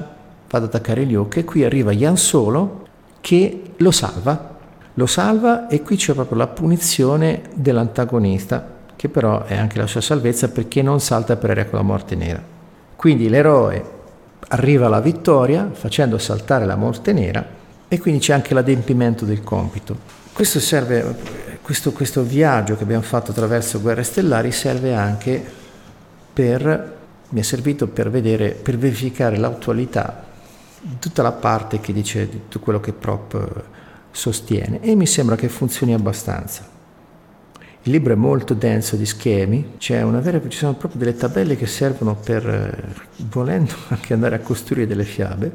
[0.47, 2.85] va ad attaccare Luke e qui arriva Yan Solo
[3.19, 4.59] che lo salva.
[4.93, 8.63] Lo salva e qui c'è proprio la punizione dell'antagonista,
[8.95, 12.13] che però è anche la sua salvezza perché non salta per aria con la Morte
[12.13, 12.43] Nera.
[12.95, 14.01] Quindi l'eroe
[14.49, 17.45] arriva alla vittoria facendo saltare la morte nera
[17.87, 20.21] e quindi c'è anche l'adempimento del compito.
[20.33, 21.15] Questo, serve,
[21.61, 25.43] questo, questo viaggio che abbiamo fatto attraverso Guerre Stellari serve anche
[26.33, 26.97] per,
[27.29, 30.23] mi è servito per vedere, per verificare l'attualità
[30.81, 33.63] di tutta la parte che dice di tutto quello che Prop
[34.11, 36.72] sostiene e mi sembra che funzioni abbastanza.
[37.85, 42.15] Il libro è molto denso di schemi, vera, ci sono proprio delle tabelle che servono
[42.15, 42.77] per, eh,
[43.29, 45.51] volendo anche andare a costruire delle fiabe.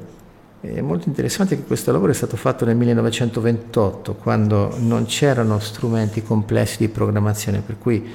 [0.60, 6.22] È molto interessante che questo lavoro è stato fatto nel 1928, quando non c'erano strumenti
[6.22, 8.06] complessi di programmazione, per cui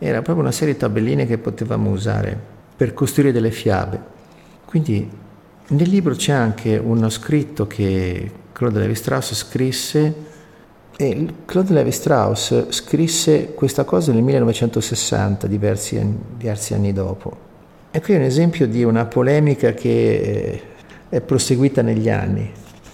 [0.00, 2.36] era proprio una serie di tabelline che potevamo usare
[2.76, 4.00] per costruire delle fiabe.
[4.64, 5.08] Quindi
[5.68, 10.30] nel libro c'è anche uno scritto che Claude Levi-Strauss scrisse
[10.96, 16.00] e Claude Levi-Strauss scrisse questa cosa nel 1960, diversi
[16.36, 17.50] diversi anni dopo.
[17.90, 20.62] E qui è un esempio di una polemica che eh,
[21.08, 22.50] è proseguita negli anni,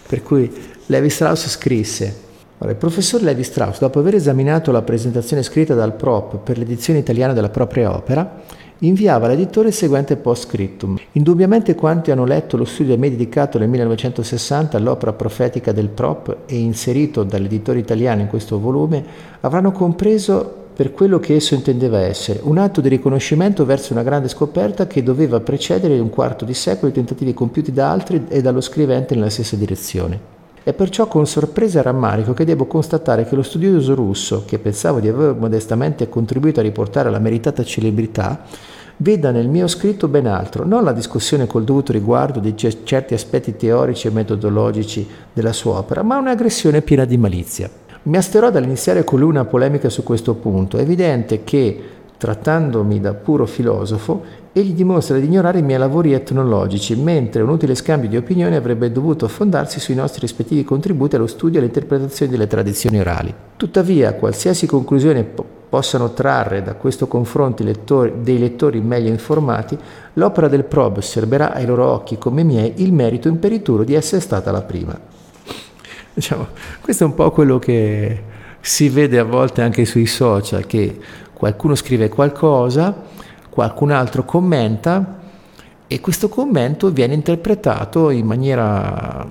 [0.07, 0.51] per cui
[0.87, 2.27] Levi-Strauss scrisse
[2.59, 7.33] Allora, il professor Levi-Strauss, dopo aver esaminato la presentazione scritta dal Prop per l'edizione italiana
[7.33, 8.43] della propria opera,
[8.81, 10.97] inviava all'editore il seguente post scriptum.
[11.13, 16.37] Indubbiamente quanti hanno letto lo studio a me dedicato nel 1960 all'opera profetica del Prop
[16.47, 19.05] e inserito dall'editore italiano in questo volume
[19.41, 24.29] avranno compreso per quello che esso intendeva essere, un atto di riconoscimento verso una grande
[24.29, 28.61] scoperta che doveva precedere un quarto di secolo di tentativi compiuti da altri e dallo
[28.61, 30.38] scrivente nella stessa direzione.
[30.69, 35.01] È perciò con sorpresa e rammarico che devo constatare che lo studioso russo, che pensavo
[35.01, 38.43] di aver modestamente contribuito a riportare la meritata celebrità,
[38.99, 43.57] veda nel mio scritto ben altro, non la discussione col dovuto riguardo di certi aspetti
[43.57, 47.71] teorici e metodologici della sua opera, ma un'aggressione piena di malizia.
[48.03, 50.77] Mi asterò dall'iniziare con lui una polemica su questo punto.
[50.77, 51.83] È evidente che,
[52.19, 54.23] trattandomi da puro filosofo,
[54.59, 58.93] egli dimostra di ignorare i miei lavori etnologici, mentre un utile scambio di opinioni avrebbe
[58.93, 63.35] dovuto fondarsi sui nostri rispettivi contributi allo studio e all'interpretazione delle tradizioni orali.
[63.57, 69.77] Tuttavia, qualsiasi conclusione po- possano trarre da questo confronto lettori, dei lettori meglio informati,
[70.15, 74.51] l'opera del Prob osserverà ai loro occhi, come miei, il merito imperituro di essere stata
[74.51, 74.99] la prima.
[76.15, 76.49] Diciamo,
[76.81, 78.23] questo è un po' quello che
[78.61, 80.99] si vede a volte anche sui social, che
[81.33, 83.17] qualcuno scrive qualcosa,
[83.59, 85.19] qualcun altro commenta
[85.89, 89.27] e questo commento viene interpretato in maniera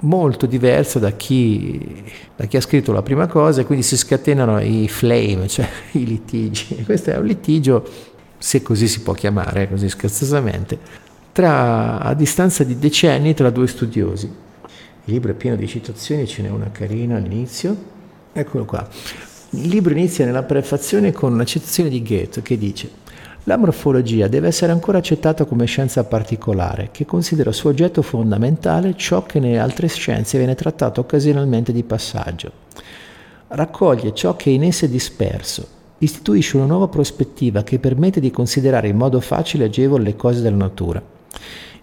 [0.00, 2.04] molto diversa da chi,
[2.36, 6.04] da chi, ha scritto la prima cosa e quindi si scatenano i flame, cioè i
[6.04, 6.82] litigi.
[6.84, 7.88] Questo è un litigio,
[8.36, 10.78] se così si può chiamare, così scherzosamente,
[11.32, 14.26] tra, a distanza di decenni tra due studiosi.
[14.26, 17.74] Il libro è pieno di citazioni, ce n'è una carina all'inizio.
[18.34, 18.86] Eccolo qua.
[19.50, 23.04] Il libro inizia nella prefazione con una citazione di Goethe che dice
[23.48, 29.22] la morfologia deve essere ancora accettata come scienza particolare, che considera suo oggetto fondamentale ciò
[29.22, 32.50] che nelle altre scienze viene trattato occasionalmente di passaggio.
[33.46, 35.64] Raccoglie ciò che in esse è disperso,
[35.98, 40.42] istituisce una nuova prospettiva che permette di considerare in modo facile e agevole le cose
[40.42, 41.00] della natura.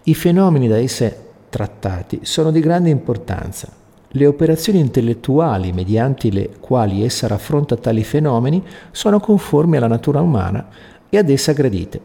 [0.04, 3.70] I fenomeni da esse trattati sono di grande importanza.
[4.16, 8.62] Le operazioni intellettuali mediante le quali essa raffronta tali fenomeni
[8.92, 10.68] sono conformi alla natura umana,
[11.14, 12.02] e ad essa gradite,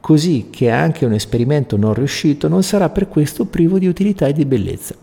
[0.00, 4.32] così che anche un esperimento non riuscito non sarà per questo privo di utilità e
[4.32, 4.96] di bellezza.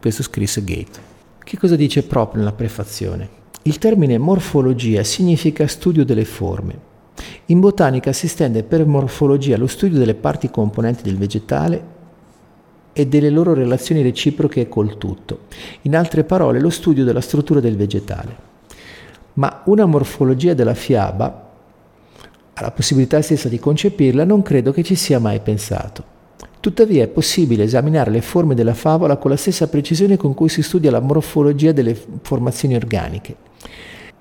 [0.00, 0.98] Questo scrisse Gate.
[1.44, 3.28] Che cosa dice proprio nella prefazione?
[3.62, 6.76] Il termine morfologia significa studio delle forme.
[7.46, 11.84] In botanica si stende per morfologia lo studio delle parti componenti del vegetale
[12.92, 15.42] e delle loro relazioni reciproche col tutto.
[15.82, 18.36] In altre parole, lo studio della struttura del vegetale.
[19.34, 21.44] Ma una morfologia della fiaba
[22.60, 26.18] alla possibilità stessa di concepirla, non credo che ci sia mai pensato.
[26.60, 30.62] Tuttavia è possibile esaminare le forme della favola con la stessa precisione con cui si
[30.62, 33.34] studia la morfologia delle formazioni organiche.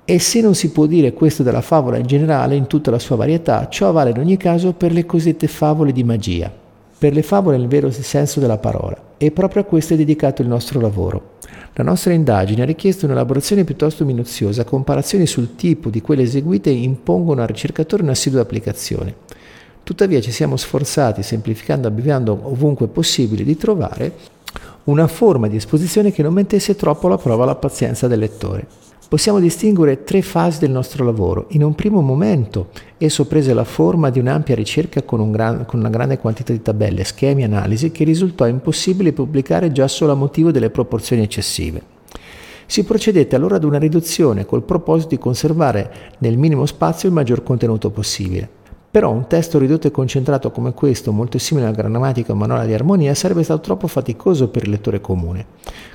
[0.05, 3.17] E se non si può dire questo della favola in generale, in tutta la sua
[3.17, 6.51] varietà, ciò vale in ogni caso per le cosiddette favole di magia,
[6.97, 10.47] per le favole nel vero senso della parola, e proprio a questo è dedicato il
[10.47, 11.37] nostro lavoro.
[11.73, 17.41] La nostra indagine ha richiesto un'elaborazione piuttosto minuziosa, comparazioni sul tipo di quelle eseguite impongono
[17.41, 19.15] al ricercatore un'assidua applicazione.
[19.83, 24.13] Tuttavia ci siamo sforzati, semplificando e abbreviando ovunque possibile, di trovare
[24.85, 28.67] una forma di esposizione che non mettesse troppo alla prova la pazienza del lettore.
[29.09, 31.47] Possiamo distinguere tre fasi del nostro lavoro.
[31.49, 35.79] In un primo momento esso prese la forma di un'ampia ricerca con, un gran, con,
[35.79, 40.15] una grande quantità di tabelle, schemi e analisi che risultò impossibile pubblicare già solo a
[40.15, 41.81] motivo delle proporzioni eccessive.
[42.67, 47.41] Si procedette allora ad una riduzione col proposito di conservare nel minimo spazio il maggior
[47.41, 48.47] contenuto possibile.
[48.91, 52.73] Però un testo ridotto e concentrato come questo, molto simile alla grammatica o manuale di
[52.73, 55.45] armonia, sarebbe stato troppo faticoso per il lettore comune.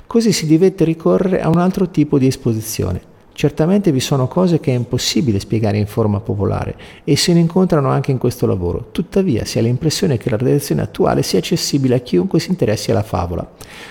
[0.07, 3.13] Così si dovette ricorrere a un altro tipo di esposizione.
[3.35, 7.89] Certamente vi sono cose che è impossibile spiegare in forma popolare e se ne incontrano
[7.89, 8.87] anche in questo lavoro.
[8.91, 13.03] Tuttavia si ha l'impressione che la redazione attuale sia accessibile a chiunque si interessi alla
[13.03, 13.45] favola,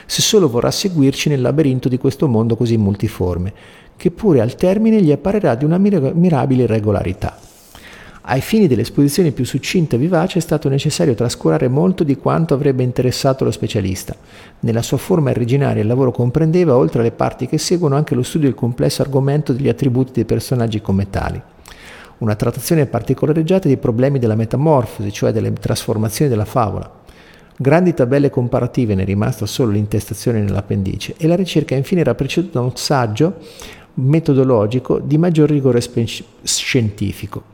[0.06, 3.52] se solo vorrà seguirci nel labirinto di questo mondo così multiforme,
[3.98, 7.38] che pure al termine gli apparirà di una mirabile regolarità.
[8.26, 12.82] Ai fini dell'esposizione più succinta e vivace è stato necessario trascurare molto di quanto avrebbe
[12.82, 14.16] interessato lo specialista.
[14.60, 18.48] Nella sua forma originaria il lavoro comprendeva, oltre alle parti che seguono, anche lo studio
[18.48, 21.38] del complesso argomento degli attributi dei personaggi come tali.
[22.18, 26.90] Una trattazione particolareggiata dei problemi della metamorfosi, cioè delle trasformazioni della favola.
[27.58, 32.58] Grandi tabelle comparative, ne è rimasta solo l'intestazione nell'appendice, e la ricerca infine era preceduta
[32.58, 33.34] da un saggio
[33.96, 35.82] metodologico di maggior rigore
[36.42, 37.52] scientifico.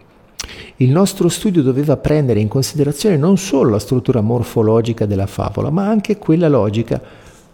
[0.77, 5.87] Il nostro studio doveva prendere in considerazione non solo la struttura morfologica della favola, ma
[5.87, 7.01] anche quella logica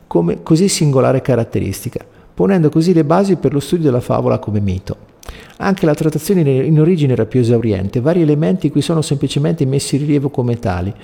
[0.07, 4.97] come così singolare caratteristica, ponendo così le basi per lo studio della favola come mito.
[5.59, 10.03] Anche la trattazione in origine era più esauriente, vari elementi qui sono semplicemente messi in
[10.03, 10.95] rilievo come tali,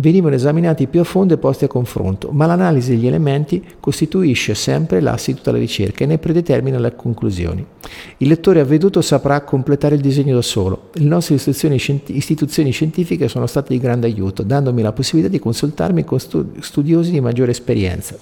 [0.00, 5.00] venivano esaminati più a fondo e posti a confronto, ma l'analisi degli elementi costituisce sempre
[5.00, 7.64] l'asse di tutta la ricerca e ne predetermina le conclusioni.
[8.18, 10.90] Il lettore avveduto saprà completare il disegno da solo.
[10.92, 16.04] Le nostre istituzioni, istituzioni scientifiche sono state di grande aiuto, dandomi la possibilità di consultarmi
[16.04, 18.16] con studiosi di maggiore esperienza.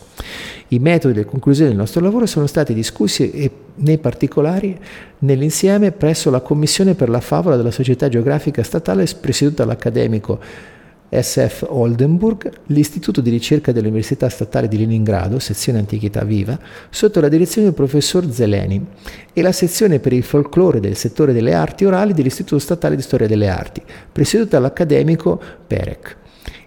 [0.68, 4.77] I metodi e le conclusioni del nostro lavoro sono stati discussi e nei particolari
[5.18, 10.74] nell'insieme presso la Commissione per la favola della Società Geografica Statale presieduta dall'accademico
[11.09, 16.59] SF Oldenburg, l'Istituto di ricerca dell'Università Statale di Leningrado, sezione Antichità Viva,
[16.90, 18.84] sotto la direzione del professor Zeleni,
[19.32, 23.26] e la sezione per il folklore del settore delle arti orali dell'Istituto Statale di Storia
[23.26, 26.16] delle Arti, presieduta dall'accademico Perec.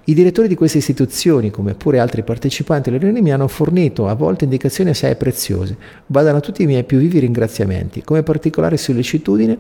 [0.05, 4.15] I direttori di queste istituzioni, come pure altri partecipanti alle riunioni, mi hanno fornito a
[4.15, 5.77] volte indicazioni assai preziose.
[6.07, 8.01] Vadano tutti i miei più vivi ringraziamenti.
[8.01, 9.57] Come particolare sollecitudine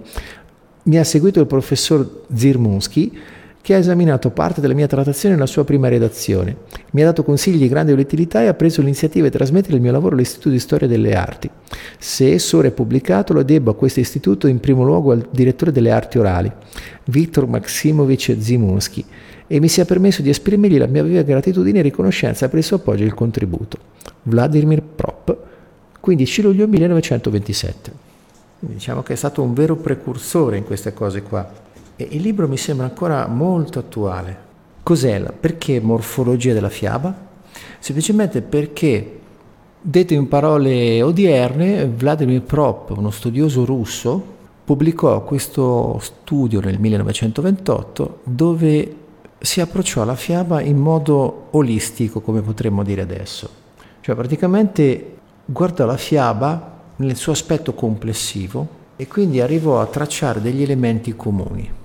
[0.83, 3.15] mi ha seguito il professor Zirmunsky,
[3.61, 6.55] che ha esaminato parte della mia trattazione nella sua prima redazione.
[6.91, 9.91] Mi ha dato consigli di grande utilità e ha preso l'iniziativa di trasmettere il mio
[9.91, 11.49] lavoro all'Istituto di Storia delle Arti.
[11.97, 15.71] Se esso ora è pubblicato, lo debbo a questo istituto in primo luogo al direttore
[15.71, 16.51] delle arti orali,
[17.05, 19.05] Viktor Maximovich Zimunsky,
[19.45, 22.77] e mi sia permesso di esprimergli la mia viva gratitudine e riconoscenza per il suo
[22.77, 23.77] appoggio e il contributo.
[24.23, 25.37] Vladimir Prop,
[25.99, 27.91] 15 luglio 1927.
[28.59, 31.67] Diciamo che è stato un vero precursore in queste cose qua.
[32.01, 34.47] Il libro mi sembra ancora molto attuale.
[34.83, 35.19] Cos'è?
[35.19, 37.13] La, perché morfologia della fiaba?
[37.77, 39.19] Semplicemente perché,
[39.81, 44.23] detto in parole odierne, Vladimir Prop, uno studioso russo,
[44.63, 48.95] pubblicò questo studio nel 1928 dove
[49.37, 53.49] si approcciò alla fiaba in modo olistico, come potremmo dire adesso.
[53.99, 60.61] Cioè praticamente guardò la fiaba nel suo aspetto complessivo e quindi arrivò a tracciare degli
[60.61, 61.78] elementi comuni.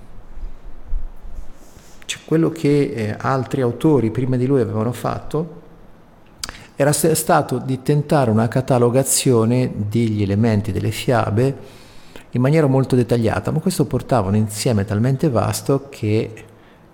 [2.15, 5.63] Cioè, quello che eh, altri autori prima di lui avevano fatto
[6.77, 11.83] era stato di tentare una catalogazione degli elementi delle fiabe
[12.31, 16.33] in maniera molto dettagliata, ma questo portava un insieme talmente vasto che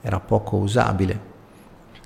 [0.01, 1.30] era poco usabile.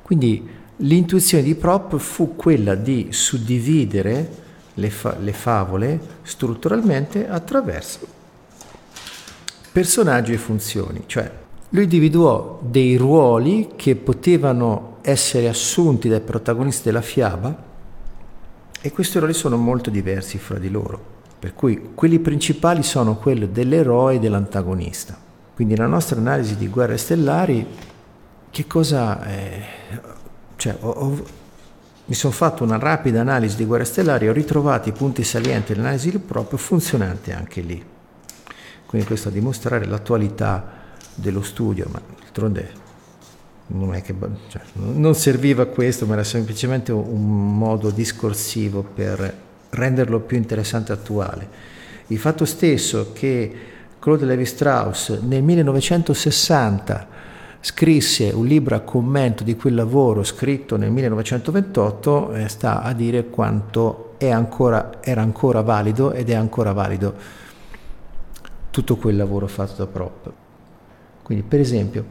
[0.02, 0.48] Quindi
[0.78, 4.44] l'intuizione di Prop fu quella di suddividere
[4.76, 8.08] le, fa- le favole strutturalmente attraverso
[9.72, 11.30] personaggi e funzioni, cioè
[11.76, 17.64] lui individuò dei ruoli che potevano essere assunti dai protagonisti della fiaba
[18.82, 21.00] e questi ruoli sono molto diversi fra di loro,
[21.38, 25.18] per cui quelli principali sono quelli dell'eroe e dell'antagonista.
[25.54, 27.66] Quindi nella nostra analisi di guerre stellari,
[28.50, 29.22] che cosa...
[29.24, 29.66] È?
[30.56, 31.24] Cioè, ho, ho,
[32.06, 35.74] mi sono fatto una rapida analisi di guerre stellari e ho ritrovato i punti salienti
[35.74, 37.84] dell'analisi proprio funzionanti anche lì.
[38.86, 40.84] Quindi questo a dimostrare l'attualità
[41.16, 42.84] dello studio, ma d'altronde
[43.68, 44.14] non, che,
[44.48, 50.96] cioè, non serviva questo, ma era semplicemente un modo discorsivo per renderlo più interessante e
[50.96, 51.50] attuale.
[52.08, 53.54] Il fatto stesso che
[53.98, 57.08] Claude Levi-Strauss nel 1960
[57.60, 63.26] scrisse un libro a commento di quel lavoro scritto nel 1928 eh, sta a dire
[63.26, 67.14] quanto ancora, era ancora valido ed è ancora valido
[68.70, 70.45] tutto quel lavoro fatto da Prop.
[71.26, 72.06] Quindi per esempio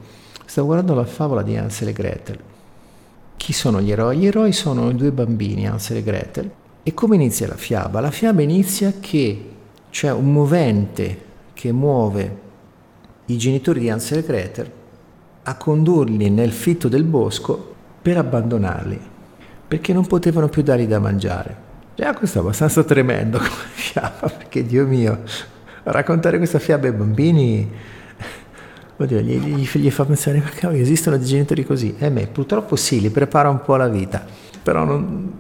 [0.45, 2.39] stavo guardando la favola di Hansel e Gretel.
[3.37, 4.17] Chi sono gli eroi?
[4.17, 6.51] Gli eroi sono i due bambini, Hansel e Gretel.
[6.83, 8.01] E come inizia la fiaba?
[8.01, 9.51] La fiaba inizia che
[9.89, 12.39] c'è un movente che muove
[13.27, 14.71] i genitori di Hansel e Gretel
[15.45, 19.01] a condurli nel fitto del bosco per abbandonarli,
[19.69, 21.57] perché non potevano più dargli da mangiare.
[21.95, 25.23] Già questo è abbastanza tremendo come fiaba, perché Dio mio,
[25.85, 27.71] raccontare questa fiaba ai bambini
[28.97, 31.95] oddio, gli, gli, gli, fa pensare, ma cavolo, esistono dei genitori così?
[31.99, 34.25] E eh, me, purtroppo sì, li prepara un po' alla vita,
[34.63, 35.33] però non,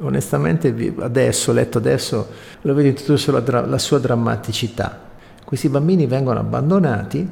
[0.00, 2.28] onestamente adesso, letto adesso,
[2.62, 5.04] lo vedo in tutta la, la sua drammaticità.
[5.44, 7.28] Questi bambini vengono abbandonati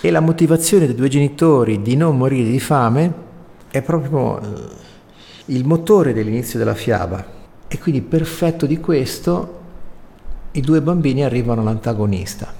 [0.00, 3.26] e la motivazione dei due genitori di non morire di fame
[3.70, 4.40] è proprio
[5.46, 7.36] il motore dell'inizio della fiaba.
[7.68, 9.56] E quindi perfetto di questo
[10.52, 12.57] i due bambini arrivano all'antagonista.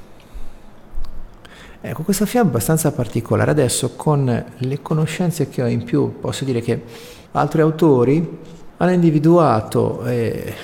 [1.81, 3.53] Ecco, questa fiaba è abbastanza particolare.
[3.53, 6.83] Adesso con le conoscenze che ho in più posso dire che
[7.33, 8.39] altri autori
[8.79, 10.55] hanno individuato eh,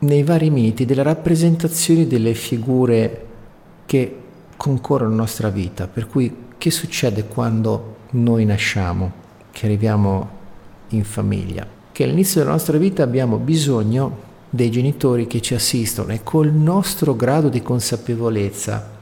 [0.00, 3.26] nei vari miti delle rappresentazioni delle figure
[3.86, 4.18] che
[4.56, 9.12] concorrono alla nostra vita, per cui che succede quando noi nasciamo,
[9.50, 10.28] che arriviamo
[10.90, 11.66] in famiglia?
[11.92, 17.14] Che all'inizio della nostra vita abbiamo bisogno dei genitori che ci assistono e col nostro
[17.16, 18.93] grado di consapevolezza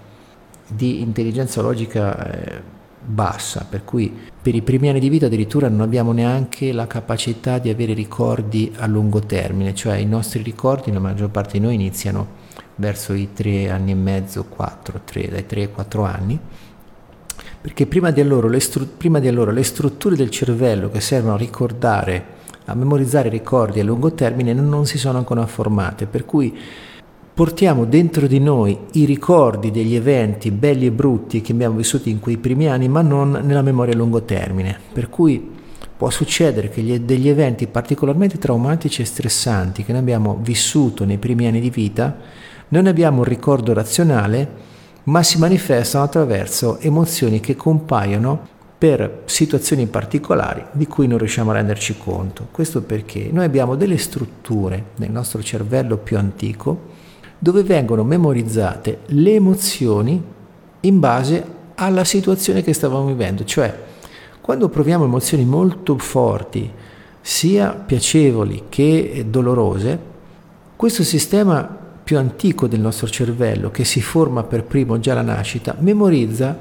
[0.75, 2.63] di intelligenza logica eh,
[3.05, 4.13] bassa, per cui
[4.43, 8.73] per i primi anni di vita addirittura non abbiamo neanche la capacità di avere ricordi
[8.79, 12.41] a lungo termine, cioè i nostri ricordi, la maggior parte di noi iniziano
[12.77, 16.39] verso i tre anni e mezzo, quattro, tre, dai tre ai quattro anni,
[17.61, 21.35] perché prima di, allora le, stru- prima di allora le strutture del cervello che servono
[21.35, 26.57] a ricordare, a memorizzare ricordi a lungo termine non si sono ancora formate, per cui
[27.35, 32.21] portiamo dentro di noi i ricordi degli eventi belli e brutti che abbiamo vissuto in
[32.21, 34.79] quei primi anni, ma non nella memoria a lungo termine.
[34.93, 35.51] Per cui
[35.97, 41.19] può succedere che gli, degli eventi particolarmente traumatici e stressanti che noi abbiamo vissuto nei
[41.19, 42.17] primi anni di vita,
[42.69, 44.71] non abbiamo un ricordo razionale,
[45.05, 51.55] ma si manifestano attraverso emozioni che compaiono per situazioni particolari di cui non riusciamo a
[51.55, 52.49] renderci conto.
[52.51, 56.92] Questo perché noi abbiamo delle strutture nel nostro cervello più antico
[57.43, 60.23] dove vengono memorizzate le emozioni
[60.79, 63.77] in base alla situazione che stavamo vivendo, cioè
[64.41, 66.71] quando proviamo emozioni molto forti,
[67.21, 69.99] sia piacevoli che dolorose,
[70.77, 71.63] questo sistema
[72.05, 76.57] più antico del nostro cervello, che si forma per primo già alla nascita, memorizza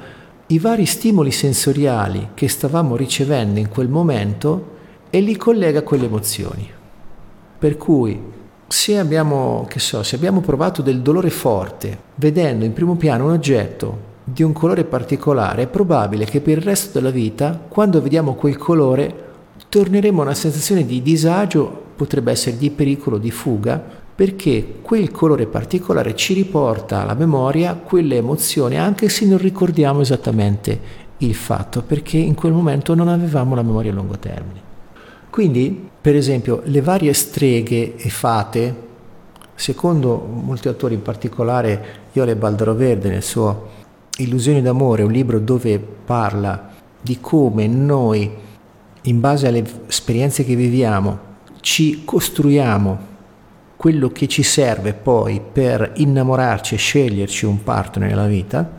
[0.47, 4.77] i vari stimoli sensoriali che stavamo ricevendo in quel momento
[5.11, 6.67] e li collega a quelle emozioni.
[7.59, 8.19] Per cui
[8.71, 14.09] se abbiamo, so, se abbiamo provato del dolore forte vedendo in primo piano un oggetto
[14.23, 18.57] di un colore particolare, è probabile che per il resto della vita, quando vediamo quel
[18.57, 19.29] colore,
[19.67, 23.83] torneremo a una sensazione di disagio, potrebbe essere di pericolo, di fuga,
[24.15, 30.79] perché quel colore particolare ci riporta alla memoria quelle emozioni, anche se non ricordiamo esattamente
[31.17, 34.70] il fatto, perché in quel momento non avevamo la memoria a lungo termine.
[35.31, 38.75] Quindi, per esempio, le varie streghe e fate,
[39.55, 43.69] secondo molti autori, in particolare Iole Baldaro Verde nel suo
[44.17, 48.29] Illusioni d'amore, un libro dove parla di come noi,
[49.03, 51.17] in base alle esperienze che viviamo,
[51.61, 53.09] ci costruiamo
[53.77, 58.69] quello che ci serve poi per innamorarci e sceglierci un partner nella vita,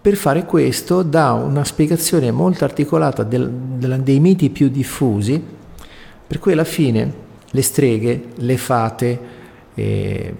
[0.00, 5.54] per fare questo dà una spiegazione molto articolata del, del, dei miti più diffusi
[6.26, 9.20] per cui alla fine le streghe, le fate,
[9.74, 10.34] eh,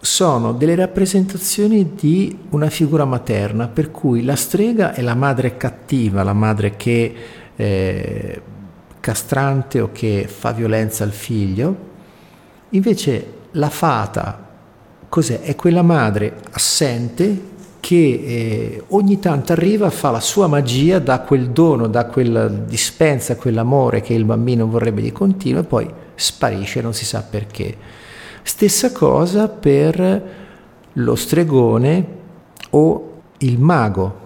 [0.00, 6.22] sono delle rappresentazioni di una figura materna, per cui la strega è la madre cattiva,
[6.22, 7.14] la madre che
[7.54, 8.42] eh,
[9.00, 11.88] castrante o che fa violenza al figlio,
[12.70, 14.48] invece la fata
[15.08, 15.40] cos'è?
[15.40, 17.48] È quella madre assente
[17.80, 23.36] che eh, ogni tanto arriva, fa la sua magia, dà quel dono, dà quel dispensa
[23.36, 27.74] quell'amore che il bambino vorrebbe di continuo e poi sparisce, non si sa perché.
[28.42, 30.22] Stessa cosa per
[30.92, 32.06] lo stregone
[32.70, 34.18] o il mago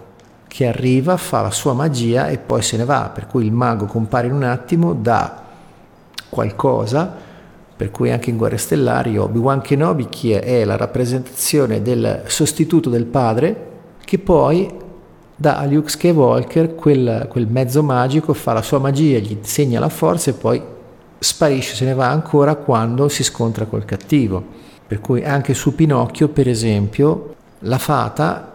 [0.47, 3.85] che arriva, fa la sua magia e poi se ne va, per cui il mago
[3.85, 5.43] compare in un attimo, dà
[6.29, 7.13] qualcosa,
[7.75, 10.41] per cui anche in Guerre Stellari Obi-Wan Kenobi chi è?
[10.41, 13.73] è la rappresentazione del sostituto del padre
[14.05, 14.71] che poi
[15.35, 19.89] dà a Luke Skywalker quel, quel mezzo magico, fa la sua magia, gli insegna la
[19.89, 20.61] forza e poi
[21.19, 24.63] sparisce, se ne va ancora quando si scontra col cattivo.
[24.87, 28.51] Per cui anche su Pinocchio, per esempio, la fata,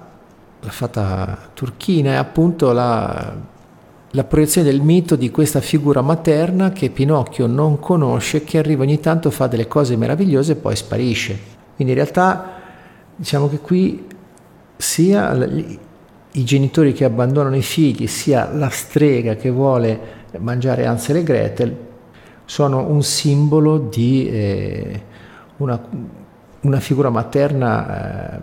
[0.60, 3.34] la fata turchina è appunto la
[4.12, 8.98] la proiezione del mito di questa figura materna che Pinocchio non conosce, che arriva ogni
[8.98, 11.38] tanto, fa delle cose meravigliose e poi sparisce.
[11.76, 12.58] Quindi in realtà
[13.14, 14.06] diciamo che qui
[14.76, 15.32] sia
[16.32, 21.76] i genitori che abbandonano i figli, sia la strega che vuole mangiare Ansel e Gretel,
[22.44, 25.02] sono un simbolo di eh,
[25.58, 25.80] una,
[26.62, 28.40] una, figura materna eh,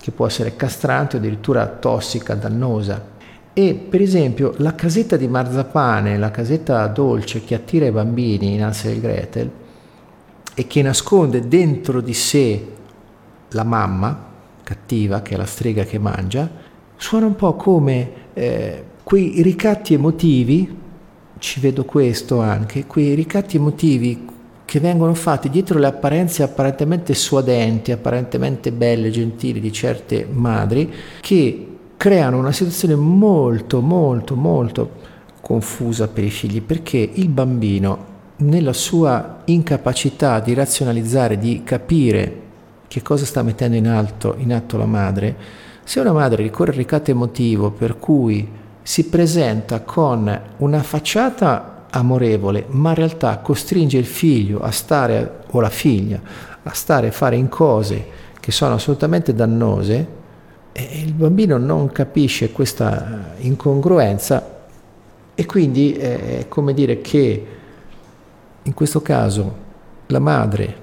[0.00, 3.12] che può essere castrante o addirittura tossica, dannosa.
[3.56, 8.64] E per esempio la casetta di marzapane, la casetta dolce che attira i bambini in
[8.64, 9.50] Hansel e Gretel
[10.54, 12.66] e che nasconde dentro di sé
[13.50, 14.32] la mamma
[14.64, 16.50] cattiva, che è la strega che mangia,
[16.96, 20.78] suona un po' come eh, quei ricatti emotivi,
[21.38, 24.26] ci vedo questo anche, quei ricatti emotivi
[24.64, 31.68] che vengono fatti dietro le apparenze apparentemente suadenti, apparentemente belle, gentili di certe madri, che
[32.04, 34.90] creano una situazione molto, molto, molto
[35.40, 42.40] confusa per i figli perché il bambino nella sua incapacità di razionalizzare, di capire
[42.88, 45.34] che cosa sta mettendo in, alto, in atto la madre,
[45.82, 48.46] se una madre ricorre al ricatto emotivo per cui
[48.82, 55.58] si presenta con una facciata amorevole, ma in realtà costringe il figlio a stare, o
[55.58, 56.20] la figlia,
[56.64, 58.06] a stare a fare in cose
[58.38, 60.20] che sono assolutamente dannose
[60.76, 64.66] e il bambino non capisce questa incongruenza
[65.36, 67.46] e quindi è come dire che
[68.60, 69.62] in questo caso
[70.06, 70.82] la madre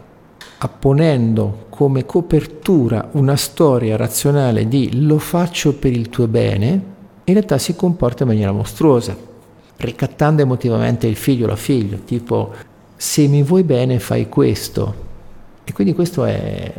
[0.60, 6.70] apponendo come copertura una storia razionale di lo faccio per il tuo bene,
[7.24, 9.16] in realtà si comporta in maniera mostruosa,
[9.78, 12.54] ricattando emotivamente il figlio o la figlia, tipo
[12.96, 15.10] se mi vuoi bene fai questo.
[15.64, 16.74] E quindi questo è,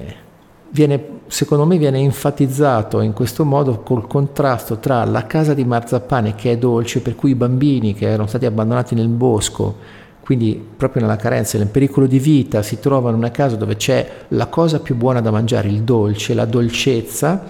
[0.72, 6.34] viene, secondo me viene enfatizzato in questo modo col contrasto tra la casa di marzapane
[6.34, 11.02] che è dolce, per cui i bambini che erano stati abbandonati nel bosco quindi proprio
[11.02, 14.78] nella carenza, nel pericolo di vita, si trovano in una casa dove c'è la cosa
[14.78, 17.42] più buona da mangiare, il dolce, la dolcezza,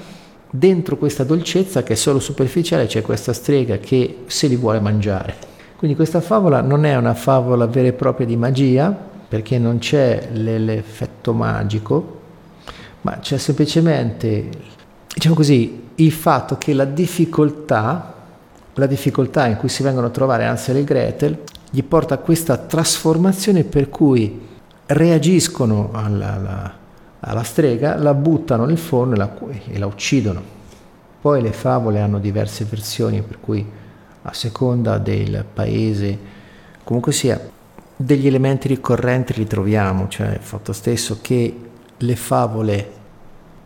[0.51, 5.35] dentro questa dolcezza che è solo superficiale c'è questa strega che se li vuole mangiare.
[5.77, 8.91] Quindi questa favola non è una favola vera e propria di magia,
[9.29, 12.21] perché non c'è l'effetto magico,
[13.03, 14.49] ma c'è semplicemente,
[15.13, 18.15] diciamo così, il fatto che la difficoltà,
[18.75, 21.39] la difficoltà in cui si vengono a trovare Ansel e Gretel,
[21.71, 24.49] gli porta a questa trasformazione per cui
[24.87, 26.73] reagiscono alla, alla,
[27.21, 29.35] alla strega, la buttano nel forno e la,
[29.69, 30.61] e la uccidono.
[31.21, 33.65] Poi le favole hanno diverse versioni, per cui
[34.23, 36.19] a seconda del paese,
[36.85, 37.41] comunque sia,
[37.97, 41.71] degli elementi ricorrenti li troviamo, cioè il fatto stesso che
[42.03, 43.01] le favole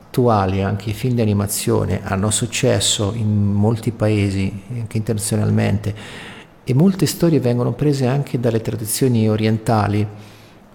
[0.07, 5.95] attuali, anche i film di animazione, hanno successo in molti paesi, anche internazionalmente,
[6.65, 10.07] e molte storie vengono prese anche dalle tradizioni orientali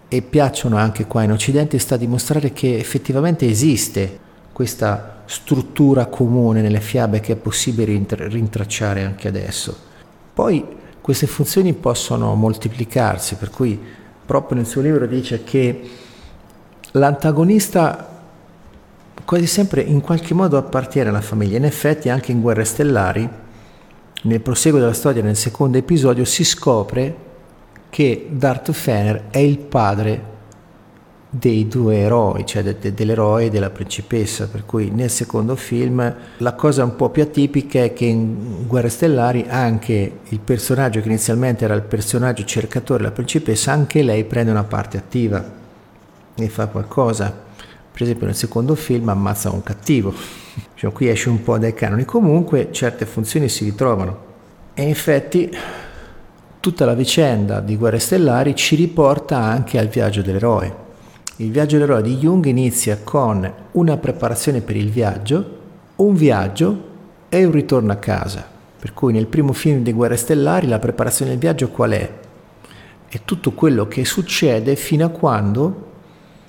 [0.08, 4.20] e piacciono anche qua in Occidente, sta a dimostrare che effettivamente esiste
[4.52, 9.76] questa struttura comune nelle fiabe che è possibile rintracciare anche adesso.
[10.34, 10.64] Poi
[11.02, 13.80] queste funzioni possono moltiplicarsi, per cui
[14.24, 15.82] proprio nel suo libro dice che
[16.92, 18.12] l'antagonista
[19.24, 23.30] quasi sempre in qualche modo appartiene alla famiglia, in effetti anche in Guerre Stellari
[24.24, 27.30] nel proseguo della storia, nel secondo episodio, si scopre
[27.90, 30.30] che Darth Fener è il padre
[31.30, 36.14] dei due eroi, cioè de- de- dell'eroe e della principessa, per cui nel secondo film
[36.38, 41.08] la cosa un po' più atipica è che in Guerre Stellari anche il personaggio che
[41.08, 45.60] inizialmente era il personaggio cercatore della principessa, anche lei prende una parte attiva
[46.36, 47.50] e fa qualcosa.
[47.92, 50.14] Per esempio nel secondo film ammazza un cattivo,
[50.76, 54.30] cioè, qui esce un po' dai canoni, comunque certe funzioni si ritrovano.
[54.74, 55.50] E in effetti
[56.60, 60.90] tutta la vicenda di Guerre Stellari ci riporta anche al viaggio dell'eroe.
[61.38, 65.60] Il viaggio dell'eroe di Jung inizia con una preparazione per il viaggio,
[65.98, 66.90] un viaggio
[67.30, 68.48] e un ritorno a casa.
[68.80, 72.12] Per cui nel primo film di Guerre Stellari la preparazione del viaggio qual è?
[73.08, 75.90] È tutto quello che succede fino a quando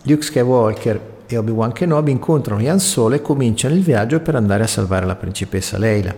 [0.05, 4.67] Luke Skywalker e Obi-Wan Kenobi incontrano Yan Solo e cominciano il viaggio per andare a
[4.67, 6.13] salvare la principessa Leila.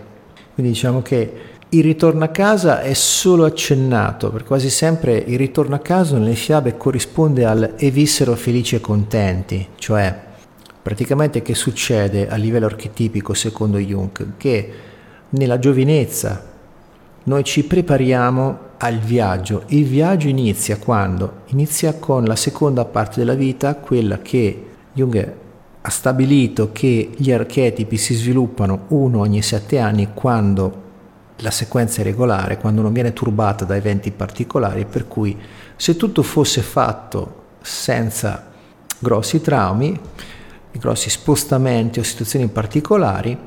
[0.53, 1.33] Quindi diciamo che
[1.69, 6.35] il ritorno a casa è solo accennato, per quasi sempre il ritorno a casa nelle
[6.35, 10.17] fiabe corrisponde al e vissero felici e contenti, cioè
[10.81, 14.37] praticamente che succede a livello archetipico secondo Jung?
[14.37, 14.73] Che
[15.29, 16.53] nella giovinezza
[17.25, 19.63] noi ci prepariamo al viaggio.
[19.67, 21.41] Il viaggio inizia quando?
[21.47, 25.33] Inizia con la seconda parte della vita, quella che Jung
[25.81, 30.83] ha stabilito che gli archetipi si sviluppano uno ogni sette anni quando
[31.37, 35.37] la sequenza è regolare, quando non viene turbata da eventi particolari, per cui
[35.75, 38.51] se tutto fosse fatto senza
[38.99, 39.99] grossi traumi,
[40.73, 43.37] grossi spostamenti o situazioni particolari,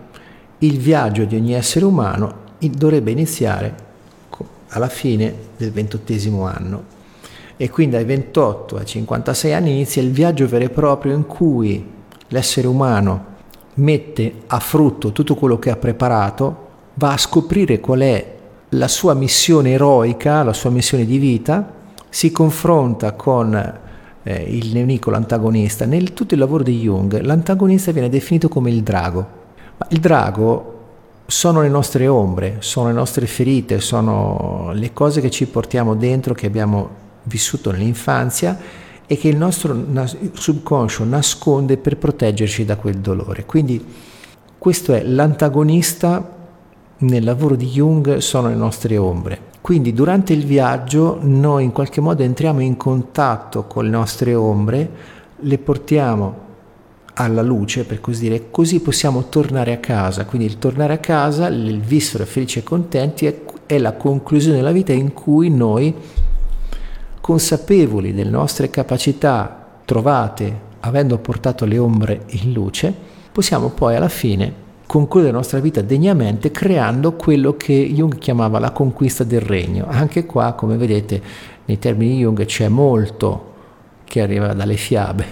[0.58, 3.86] il viaggio di ogni essere umano dovrebbe iniziare
[4.68, 6.96] alla fine del ventottesimo anno
[7.56, 11.84] e quindi dai 28 ai 56 anni inizia il viaggio vero e proprio in cui
[12.28, 13.24] l'essere umano
[13.74, 18.36] mette a frutto tutto quello che ha preparato, va a scoprire qual è
[18.70, 21.74] la sua missione eroica, la sua missione di vita,
[22.08, 23.54] si confronta con
[24.22, 25.84] eh, il nemico, l'antagonista.
[25.84, 29.26] Nel tutto il lavoro di Jung, l'antagonista viene definito come il drago.
[29.78, 30.77] Ma il drago
[31.30, 36.32] sono le nostre ombre, sono le nostre ferite, sono le cose che ci portiamo dentro,
[36.32, 36.88] che abbiamo
[37.24, 38.58] vissuto nell'infanzia
[39.06, 39.76] e che il nostro
[40.32, 43.44] subconscio nasconde per proteggerci da quel dolore.
[43.44, 43.84] Quindi
[44.56, 46.36] questo è l'antagonista
[46.96, 49.38] nel lavoro di Jung sono le nostre ombre.
[49.60, 54.90] Quindi durante il viaggio noi in qualche modo entriamo in contatto con le nostre ombre,
[55.36, 56.46] le portiamo
[57.18, 60.24] alla luce, per così dire, così possiamo tornare a casa.
[60.24, 64.72] Quindi il tornare a casa, il vissere felici e contenti è, è la conclusione della
[64.72, 65.94] vita in cui noi
[67.20, 72.94] consapevoli delle nostre capacità trovate avendo portato le ombre in luce,
[73.32, 78.70] possiamo poi alla fine concludere la nostra vita degnamente creando quello che Jung chiamava la
[78.70, 79.86] conquista del regno.
[79.88, 81.20] Anche qua, come vedete,
[81.66, 83.54] nei termini di Jung c'è molto
[84.04, 85.26] che arriva dalle fiabe,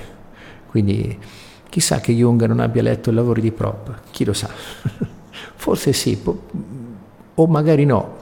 [0.68, 1.16] quindi
[1.76, 4.48] chissà che Jung non abbia letto i lavori di Prop, chi lo sa.
[5.56, 6.18] Forse sì,
[7.34, 8.16] o magari no.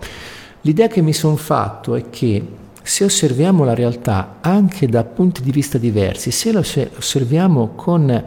[0.62, 2.44] L'idea che mi sono fatto è che
[2.82, 8.24] se osserviamo la realtà anche da punti di vista diversi, se la osserviamo con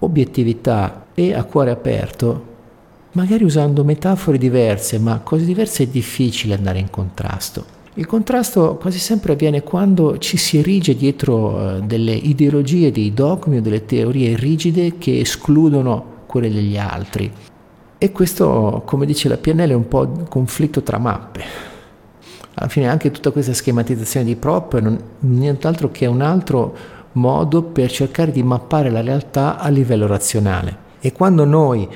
[0.00, 2.54] obiettività e a cuore aperto,
[3.12, 7.75] magari usando metafore diverse, ma cose diverse è difficile andare in contrasto.
[7.98, 13.56] Il contrasto quasi sempre avviene quando ci si erige dietro eh, delle ideologie, dei dogmi
[13.56, 17.32] o delle teorie rigide che escludono quelle degli altri.
[17.96, 21.42] E questo, come dice la PNL, è un po' un conflitto tra mappe.
[22.52, 26.76] Alla fine anche tutta questa schematizzazione di prop non nient'altro che un altro
[27.12, 30.84] modo per cercare di mappare la realtà a livello razionale.
[31.00, 31.88] E quando noi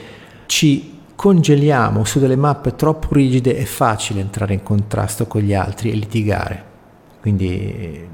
[0.47, 5.91] ci congeliamo su delle mappe troppo rigide è facile entrare in contrasto con gli altri
[5.91, 6.65] e litigare.
[7.21, 8.09] Quindi,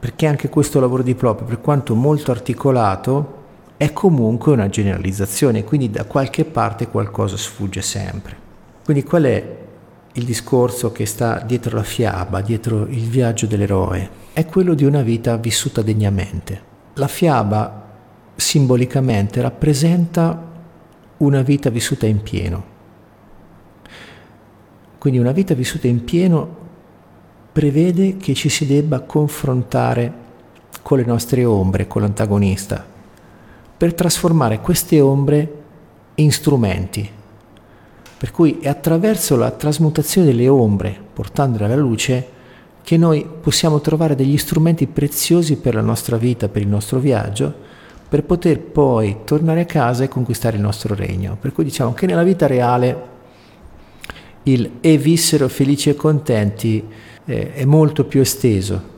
[0.00, 3.34] perché anche questo lavoro di proprio, per quanto molto articolato,
[3.76, 8.34] è comunque una generalizzazione, quindi da qualche parte qualcosa sfugge sempre.
[8.82, 9.56] Quindi qual è
[10.14, 14.08] il discorso che sta dietro la fiaba, dietro il viaggio dell'eroe?
[14.32, 16.58] È quello di una vita vissuta degnamente.
[16.94, 17.84] La fiaba
[18.34, 20.45] simbolicamente rappresenta
[21.18, 22.74] una vita vissuta in pieno.
[24.98, 26.64] Quindi una vita vissuta in pieno
[27.52, 30.24] prevede che ci si debba confrontare
[30.82, 32.84] con le nostre ombre, con l'antagonista,
[33.76, 35.62] per trasformare queste ombre
[36.16, 37.10] in strumenti.
[38.18, 42.34] Per cui è attraverso la trasmutazione delle ombre, portandole alla luce,
[42.82, 47.64] che noi possiamo trovare degli strumenti preziosi per la nostra vita, per il nostro viaggio,
[48.08, 51.36] per poter poi tornare a casa e conquistare il nostro regno.
[51.40, 53.14] Per cui diciamo che nella vita reale
[54.44, 56.84] il e vissero felici e contenti
[57.24, 58.94] eh, è molto più esteso.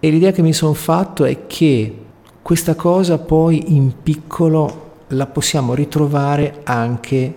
[0.00, 1.96] E l'idea che mi sono fatto è che
[2.42, 7.34] questa cosa poi in piccolo la possiamo ritrovare anche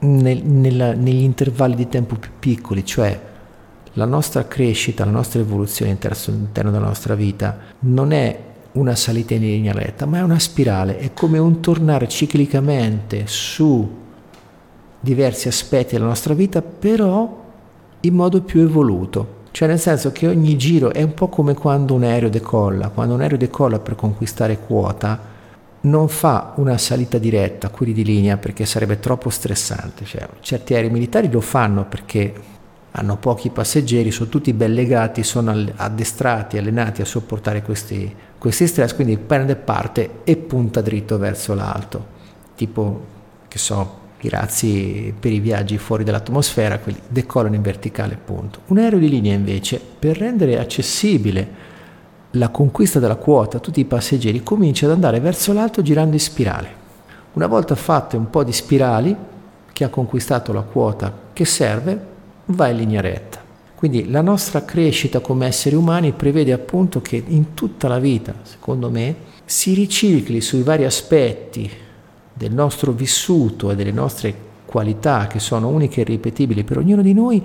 [0.00, 3.26] nel, nella, negli intervalli di tempo più piccoli, cioè
[3.94, 8.38] la nostra crescita, la nostra evoluzione all'interno della nostra vita non è
[8.78, 13.88] una salita in linea retta, ma è una spirale, è come un tornare ciclicamente su
[15.00, 17.44] diversi aspetti della nostra vita, però
[18.00, 19.36] in modo più evoluto.
[19.50, 23.14] Cioè nel senso che ogni giro è un po' come quando un aereo decolla, quando
[23.14, 25.36] un aereo decolla per conquistare quota
[25.80, 30.04] non fa una salita diretta, quelli di linea, perché sarebbe troppo stressante.
[30.04, 32.56] Cioè, certi aerei militari lo fanno perché
[32.92, 38.94] hanno pochi passeggeri, sono tutti ben legati, sono addestrati, allenati a sopportare questi, questi stress,
[38.94, 42.06] quindi prende parte e punta dritto verso l'alto,
[42.54, 43.04] tipo,
[43.48, 48.60] che so, i razzi per i viaggi fuori dall'atmosfera, quelli decollano in verticale, punto.
[48.66, 51.66] Un aereo di linea invece, per rendere accessibile
[52.32, 56.20] la conquista della quota a tutti i passeggeri, comincia ad andare verso l'alto girando in
[56.20, 56.86] spirale.
[57.34, 59.16] Una volta fatte un po' di spirali,
[59.72, 62.06] che ha conquistato la quota che serve,
[62.46, 63.47] va in linea retta.
[63.78, 68.90] Quindi la nostra crescita come esseri umani prevede appunto che in tutta la vita, secondo
[68.90, 69.14] me,
[69.44, 71.70] si ricicli sui vari aspetti
[72.34, 74.34] del nostro vissuto e delle nostre
[74.66, 77.40] qualità che sono uniche e ripetibili per ognuno di noi,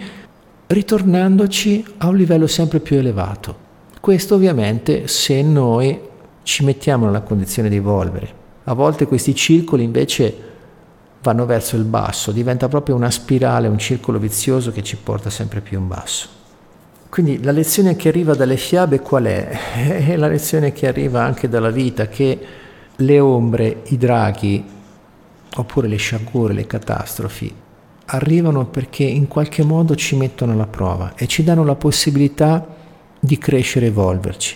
[0.65, 3.55] ritornandoci a un livello sempre più elevato.
[3.99, 5.99] Questo ovviamente se noi
[6.41, 8.33] ci mettiamo nella condizione di evolvere.
[8.63, 10.52] A volte questi circoli invece
[11.23, 15.61] vanno verso il basso, diventa proprio una spirale, un circolo vizioso che ci porta sempre
[15.61, 16.27] più in basso.
[17.07, 19.47] Quindi la lezione che arriva dalle fiabe qual è?
[20.03, 22.39] È la lezione che arriva anche dalla vita, che
[22.95, 24.63] le ombre, i draghi,
[25.55, 27.53] oppure le sciagure, le catastrofi,
[28.05, 32.67] arrivano perché in qualche modo ci mettono alla prova e ci danno la possibilità
[33.17, 34.55] di crescere e evolverci.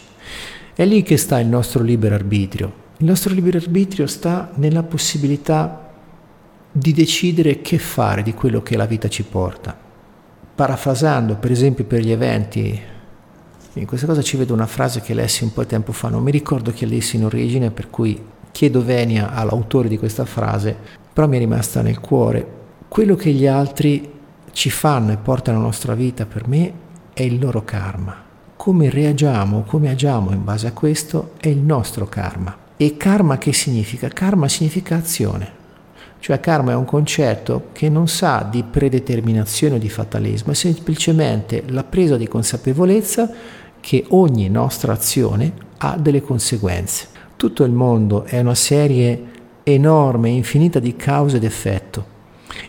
[0.74, 2.86] È lì che sta il nostro libero arbitrio.
[2.98, 5.87] Il nostro libero arbitrio sta nella possibilità
[6.72, 9.78] di decidere che fare di quello che la vita ci porta.
[10.56, 12.82] Parafrasando, per esempio, per gli eventi,
[13.74, 16.24] in questa cosa ci vedo una frase che lessi un po' di tempo fa, non
[16.24, 18.20] mi ricordo chi lessi in origine, per cui
[18.52, 20.76] chiedo venia all'autore di questa frase,
[21.14, 22.56] però mi è rimasta nel cuore.
[22.88, 24.12] Quello che gli altri
[24.52, 26.74] ci fanno e portano nella nostra vita per me
[27.14, 28.26] è il loro karma.
[28.56, 32.58] Come reagiamo, come agiamo in base a questo è il nostro karma.
[32.76, 34.08] E karma che significa?
[34.08, 35.57] Karma significa azione.
[36.20, 41.64] Cioè karma è un concetto che non sa di predeterminazione o di fatalismo, è semplicemente
[41.68, 43.30] la presa di consapevolezza
[43.80, 47.08] che ogni nostra azione ha delle conseguenze.
[47.36, 52.16] Tutto il mondo è una serie enorme, infinita di cause ed effetto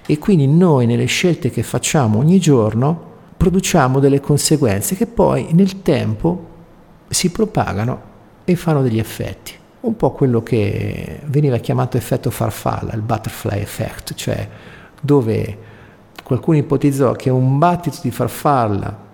[0.06, 3.06] e quindi noi nelle scelte che facciamo ogni giorno
[3.36, 6.46] produciamo delle conseguenze che poi nel tempo
[7.08, 8.02] si propagano
[8.44, 9.52] e fanno degli effetti.
[9.88, 14.46] Un po' quello che veniva chiamato effetto farfalla, il butterfly effect, cioè
[15.00, 15.58] dove
[16.22, 19.06] qualcuno ipotizzò che un battito di farfalla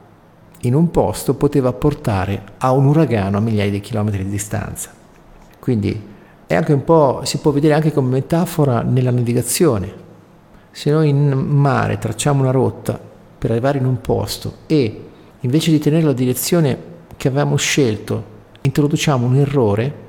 [0.62, 4.90] in un posto poteva portare a un uragano a migliaia di chilometri di distanza.
[5.60, 6.08] Quindi
[6.44, 9.92] è anche un po', si può vedere anche come metafora nella navigazione.
[10.72, 12.98] Se noi in mare tracciamo una rotta
[13.38, 15.04] per arrivare in un posto e
[15.38, 16.76] invece di tenere la direzione
[17.16, 20.02] che avevamo scelto introduciamo un errore,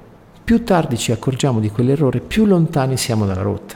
[0.45, 3.73] più tardi ci accorgiamo di quell'errore, più lontani siamo dalla rotta.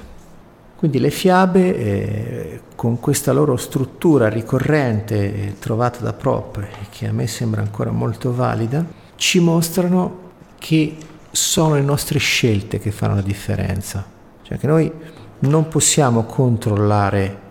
[0.76, 7.12] Quindi le fiabe, eh, con questa loro struttura ricorrente eh, trovata da Prop, che a
[7.12, 8.86] me sembra ancora molto valida,
[9.16, 10.28] ci mostrano
[10.60, 10.96] che
[11.32, 14.06] sono le nostre scelte che fanno la differenza.
[14.44, 14.92] Cioè che noi
[15.40, 17.48] non possiamo controllare,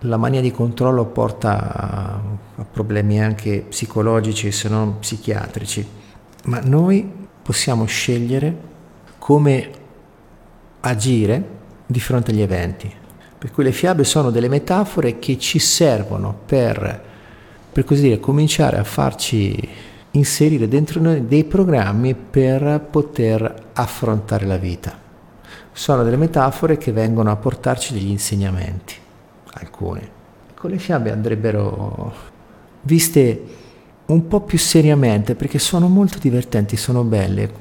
[0.00, 2.20] la mania di controllo porta a,
[2.56, 5.86] a problemi anche psicologici se non psichiatrici,
[6.44, 8.56] ma noi possiamo scegliere
[9.18, 9.70] come
[10.80, 11.44] agire
[11.86, 12.90] di fronte agli eventi.
[13.36, 17.02] Per cui le fiabe sono delle metafore che ci servono per,
[17.70, 19.68] per così dire, cominciare a farci
[20.12, 24.98] inserire dentro noi dei programmi per poter affrontare la vita.
[25.70, 28.94] Sono delle metafore che vengono a portarci degli insegnamenti,
[29.52, 30.22] alcune.
[30.54, 32.14] Con le fiabe andrebbero
[32.80, 33.42] viste
[34.06, 37.52] un po' più seriamente perché sono molto divertenti, sono belle.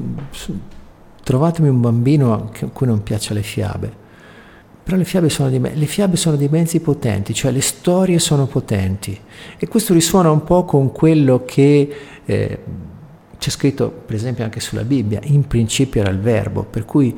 [1.23, 4.01] Trovatemi un bambino a cui non piacciono le fiabe
[4.83, 8.47] però le fiabe, sono dei, le fiabe sono dei mezzi potenti, cioè le storie sono
[8.47, 9.17] potenti.
[9.57, 11.95] E questo risuona un po' con quello che
[12.25, 12.59] eh,
[13.37, 15.21] c'è scritto, per esempio, anche sulla Bibbia.
[15.23, 17.17] In principio era il verbo, per cui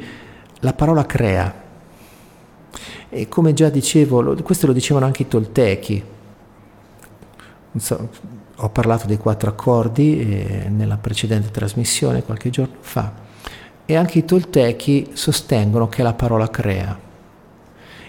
[0.60, 1.64] la parola crea.
[3.10, 6.04] E come già dicevo, questo lo dicevano anche i toltechi.
[7.78, 8.10] So,
[8.58, 13.24] ho parlato dei quattro accordi eh, nella precedente trasmissione qualche giorno fa.
[13.86, 16.98] E anche i toltechi sostengono che la parola crea.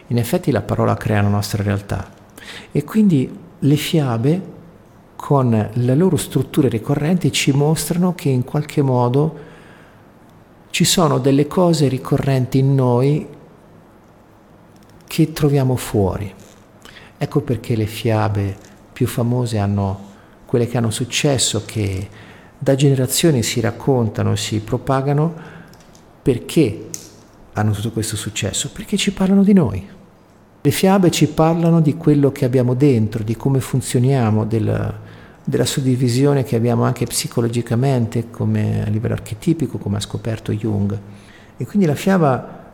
[0.09, 2.09] In effetti la parola crea la nostra realtà
[2.71, 4.55] e quindi le fiabe
[5.17, 9.39] con le loro strutture ricorrenti ci mostrano che in qualche modo
[10.71, 13.27] ci sono delle cose ricorrenti in noi
[15.07, 16.33] che troviamo fuori.
[17.19, 18.57] Ecco perché le fiabe
[18.93, 20.06] più famose hanno
[20.47, 22.09] quelle che hanno successo, che
[22.59, 25.35] da generazioni si raccontano, si propagano,
[26.23, 26.89] perché
[27.53, 28.71] hanno tutto questo successo?
[28.73, 29.87] Perché ci parlano di noi.
[30.63, 34.95] Le fiabe ci parlano di quello che abbiamo dentro, di come funzioniamo, del,
[35.45, 40.99] della suddivisione che abbiamo anche psicologicamente, come a livello archetipico, come ha scoperto Jung.
[41.57, 42.65] E quindi la fiaba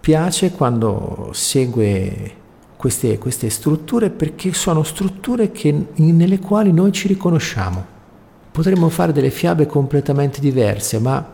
[0.00, 2.37] piace quando segue
[2.78, 7.84] queste, queste strutture perché sono strutture che, nelle quali noi ci riconosciamo.
[8.50, 11.28] Potremmo fare delle fiabe completamente diverse, ma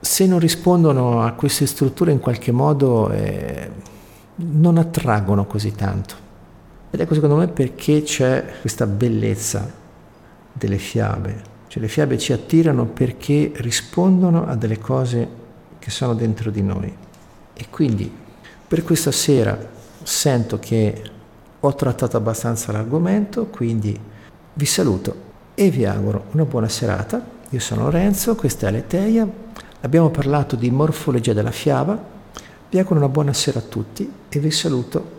[0.00, 3.10] se non rispondono a queste strutture in qualche modo...
[3.10, 3.94] Eh,
[4.36, 6.24] non attraggono così tanto.
[6.90, 9.70] Ed ecco secondo me perché c'è questa bellezza
[10.52, 11.54] delle fiabe.
[11.68, 15.28] Cioè le fiabe ci attirano perché rispondono a delle cose
[15.78, 16.94] che sono dentro di noi.
[17.54, 18.10] E quindi
[18.68, 19.74] per questa sera
[20.06, 21.02] sento che
[21.58, 23.98] ho trattato abbastanza l'argomento, quindi
[24.52, 25.24] vi saluto
[25.54, 27.20] e vi auguro una buona serata.
[27.50, 29.28] Io sono Lorenzo, questa è Aleteia.
[29.80, 32.00] Abbiamo parlato di morfologia della fiaba,
[32.70, 35.15] vi auguro una buona sera a tutti e vi saluto